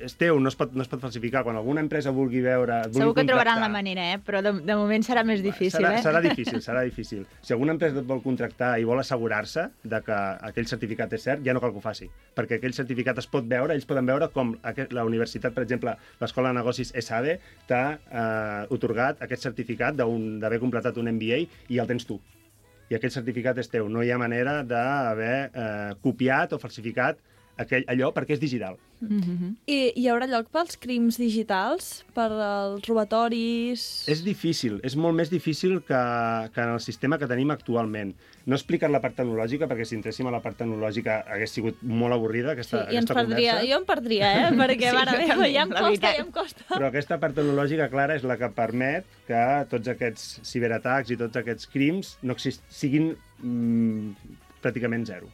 és 0.01 0.15
teu, 0.19 0.39
no 0.41 0.49
es 0.51 0.57
pot, 0.59 0.73
no 0.75 0.85
es 0.85 0.89
pot 0.91 1.03
falsificar. 1.03 1.43
Quan 1.47 1.59
alguna 1.59 1.83
empresa 1.85 2.13
vulgui 2.15 2.41
veure... 2.45 2.81
vulgui 2.89 3.03
Segur 3.03 3.15
que 3.19 3.25
trobaran 3.29 3.61
la 3.63 3.69
manera, 3.73 4.07
eh? 4.15 4.19
Però 4.25 4.41
de, 4.45 4.53
de 4.67 4.77
moment 4.79 5.05
serà 5.07 5.25
més 5.27 5.43
difícil, 5.45 5.77
serà, 5.77 5.93
eh? 5.99 6.03
Serà 6.05 6.23
difícil, 6.29 6.61
serà 6.65 6.85
difícil. 6.87 7.27
Si 7.45 7.55
alguna 7.57 7.77
empresa 7.77 8.01
et 8.01 8.09
vol 8.09 8.23
contractar 8.25 8.73
i 8.81 8.89
vol 8.89 9.03
assegurar-se 9.03 9.69
de 9.85 10.03
que 10.07 10.19
aquell 10.51 10.69
certificat 10.71 11.13
és 11.17 11.27
cert, 11.29 11.45
ja 11.47 11.55
no 11.57 11.63
cal 11.63 11.75
que 11.75 11.83
ho 11.83 11.85
faci, 11.85 12.11
perquè 12.37 12.59
aquell 12.59 12.77
certificat 12.77 13.21
es 13.23 13.29
pot 13.31 13.47
veure, 13.51 13.77
ells 13.77 13.89
poden 13.89 14.09
veure 14.09 14.31
com 14.35 14.57
aquest, 14.73 14.95
la 14.97 15.05
universitat, 15.09 15.55
per 15.57 15.67
exemple, 15.67 15.95
l'Escola 16.21 16.53
de 16.53 16.61
Negocis 16.61 16.95
SAD, 16.97 17.33
t'ha 17.71 17.85
eh, 18.01 18.75
otorgat 18.75 19.23
aquest 19.27 19.49
certificat 19.51 19.97
d'haver 20.01 20.61
completat 20.63 20.99
un 21.01 21.13
MBA 21.13 21.45
i 21.69 21.81
el 21.81 21.91
tens 21.91 22.09
tu. 22.09 22.21
I 22.91 22.97
aquest 22.99 23.15
certificat 23.21 23.59
és 23.63 23.69
teu. 23.71 23.87
No 23.87 24.03
hi 24.03 24.11
ha 24.11 24.19
manera 24.19 24.61
d'haver 24.67 25.35
eh, 25.47 25.91
copiat 26.03 26.57
o 26.57 26.59
falsificat 26.59 27.21
aquell, 27.61 27.85
allò 27.92 28.11
perquè 28.16 28.37
és 28.37 28.40
digital. 28.42 28.79
Mm 29.01 29.20
-hmm. 29.20 29.53
I 29.66 29.92
hi 29.96 30.09
haurà 30.09 30.27
lloc 30.29 30.51
pels 30.53 30.77
crims 30.77 31.16
digitals, 31.16 32.05
per 32.14 32.29
als 32.33 32.87
robatoris... 32.88 34.05
És 34.09 34.25
difícil, 34.25 34.81
és 34.83 34.96
molt 34.96 35.16
més 35.16 35.31
difícil 35.31 35.81
que, 35.81 36.03
que 36.55 36.61
en 36.61 36.75
el 36.75 36.81
sistema 36.81 37.18
que 37.18 37.27
tenim 37.27 37.51
actualment. 37.51 38.14
No 38.44 38.55
he 38.55 38.59
explicat 38.59 38.90
la 38.90 39.01
part 39.01 39.16
tecnològica, 39.16 39.68
perquè 39.68 39.85
si 39.85 39.94
entréssim 39.96 40.27
a 40.27 40.31
la 40.31 40.40
part 40.40 40.57
tecnològica 40.57 41.25
hagués 41.29 41.51
sigut 41.51 41.81
molt 41.83 42.12
avorrida 42.12 42.49
Sí, 42.51 42.53
aquesta, 42.53 42.77
i 42.77 42.96
ens 42.96 43.11
aquesta 43.11 43.14
perdria, 43.14 43.53
conversa. 43.53 43.73
jo 43.73 43.79
em 43.79 43.87
perdria, 43.87 44.33
eh? 44.33 44.51
Perquè, 44.61 44.90
Sí, 44.90 44.96
mare 44.96 45.11
jo 45.11 45.29
meva, 45.29 45.49
ja 45.49 45.62
em 45.62 45.70
la 45.70 45.81
costa, 45.81 46.12
ja 46.12 46.25
em 46.25 46.31
costa. 46.33 46.64
Però 46.68 46.87
aquesta 46.87 47.18
part 47.18 47.35
tecnològica 47.35 47.88
clara 47.88 48.14
és 48.16 48.23
la 48.25 48.37
que 48.37 48.49
permet 48.49 49.05
que 49.27 49.66
tots 49.70 49.88
aquests 49.88 50.40
ciberatacs 50.42 51.11
i 51.11 51.16
tots 51.16 51.37
aquests 51.37 51.66
crims 51.66 52.16
no 52.23 52.37
siguin 52.37 53.16
mm, 53.42 54.14
pràcticament 54.62 55.07
zero. 55.07 55.31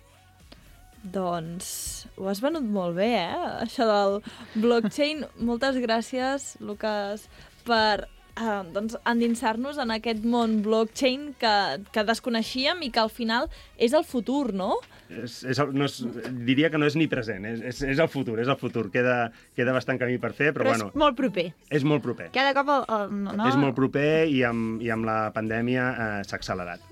Doncs 1.12 1.68
ho 2.16 2.26
has 2.30 2.40
venut 2.42 2.64
molt 2.66 2.96
bé, 2.98 3.10
eh? 3.20 3.46
Això 3.66 3.86
del 3.88 4.18
blockchain. 4.62 5.24
Moltes 5.46 5.78
gràcies, 5.82 6.54
Lucas, 6.64 7.26
per 7.66 8.06
eh, 8.36 8.62
doncs, 8.74 8.96
endinsar-nos 9.08 9.78
en 9.82 9.92
aquest 9.94 10.24
món 10.26 10.58
blockchain 10.64 11.30
que, 11.40 11.54
que 11.94 12.04
desconeixíem 12.08 12.82
i 12.86 12.90
que 12.94 13.00
al 13.04 13.12
final 13.12 13.48
és 13.78 13.94
el 13.96 14.04
futur, 14.08 14.52
no? 14.56 14.76
És, 15.06 15.44
és, 15.46 15.60
el- 15.62 15.70
no 15.78 15.86
és, 15.86 16.00
diria 16.48 16.68
que 16.72 16.80
no 16.82 16.88
és 16.90 16.96
ni 16.98 17.06
present, 17.06 17.44
és, 17.46 17.60
és, 17.62 17.82
és 17.94 18.00
el 18.02 18.08
futur, 18.10 18.40
és 18.42 18.48
el 18.50 18.58
futur. 18.58 18.88
Queda, 18.90 19.30
queda 19.54 19.72
bastant 19.76 20.00
camí 20.02 20.18
per 20.18 20.32
fer, 20.34 20.50
però, 20.56 20.66
Però 20.66 20.74
bueno, 20.74 20.90
és 20.90 20.98
molt 21.04 21.16
proper. 21.20 21.46
és 21.70 21.84
molt 21.86 22.02
proper. 22.02 22.30
Cada 22.34 22.52
cop 22.58 22.72
el, 22.74 22.84
el, 22.96 23.14
no, 23.22 23.36
no? 23.38 23.46
És 23.52 23.56
molt 23.60 23.76
proper 23.78 24.26
i 24.32 24.42
amb, 24.48 24.82
i 24.82 24.90
amb 24.90 25.06
la 25.06 25.20
pandèmia 25.36 25.86
eh, 25.94 26.12
s'ha 26.26 26.40
accelerat. 26.40 26.82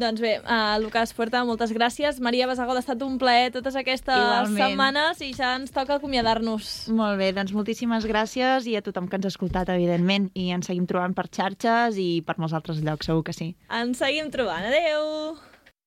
Doncs 0.00 0.20
bé, 0.22 0.38
uh, 0.40 0.78
Lucas 0.80 1.12
Puerta, 1.12 1.42
moltes 1.44 1.74
gràcies. 1.76 2.20
Maria 2.24 2.46
Basagol, 2.48 2.78
ha 2.78 2.80
estat 2.84 3.02
un 3.04 3.18
plaer 3.20 3.50
totes 3.52 3.76
aquestes 3.76 4.16
Igualment. 4.16 4.62
setmanes 4.62 5.20
i 5.26 5.34
ja 5.36 5.52
ens 5.58 5.74
toca 5.74 5.98
acomiadar-nos. 5.98 6.88
Molt 6.96 7.20
bé, 7.20 7.34
doncs 7.36 7.52
moltíssimes 7.52 8.08
gràcies 8.08 8.64
i 8.70 8.78
a 8.80 8.82
tothom 8.86 9.10
que 9.10 9.20
ens 9.20 9.28
ha 9.28 9.34
escoltat, 9.34 9.68
evidentment. 9.68 10.30
I 10.32 10.50
ens 10.56 10.70
seguim 10.72 10.88
trobant 10.88 11.12
per 11.12 11.28
xarxes 11.28 12.00
i 12.00 12.22
per 12.24 12.38
molts 12.40 12.56
altres 12.56 12.80
llocs, 12.80 13.10
segur 13.12 13.26
que 13.28 13.36
sí. 13.36 13.52
Ens 13.68 14.00
seguim 14.00 14.32
trobant. 14.32 14.64
Adeu! 14.72 15.49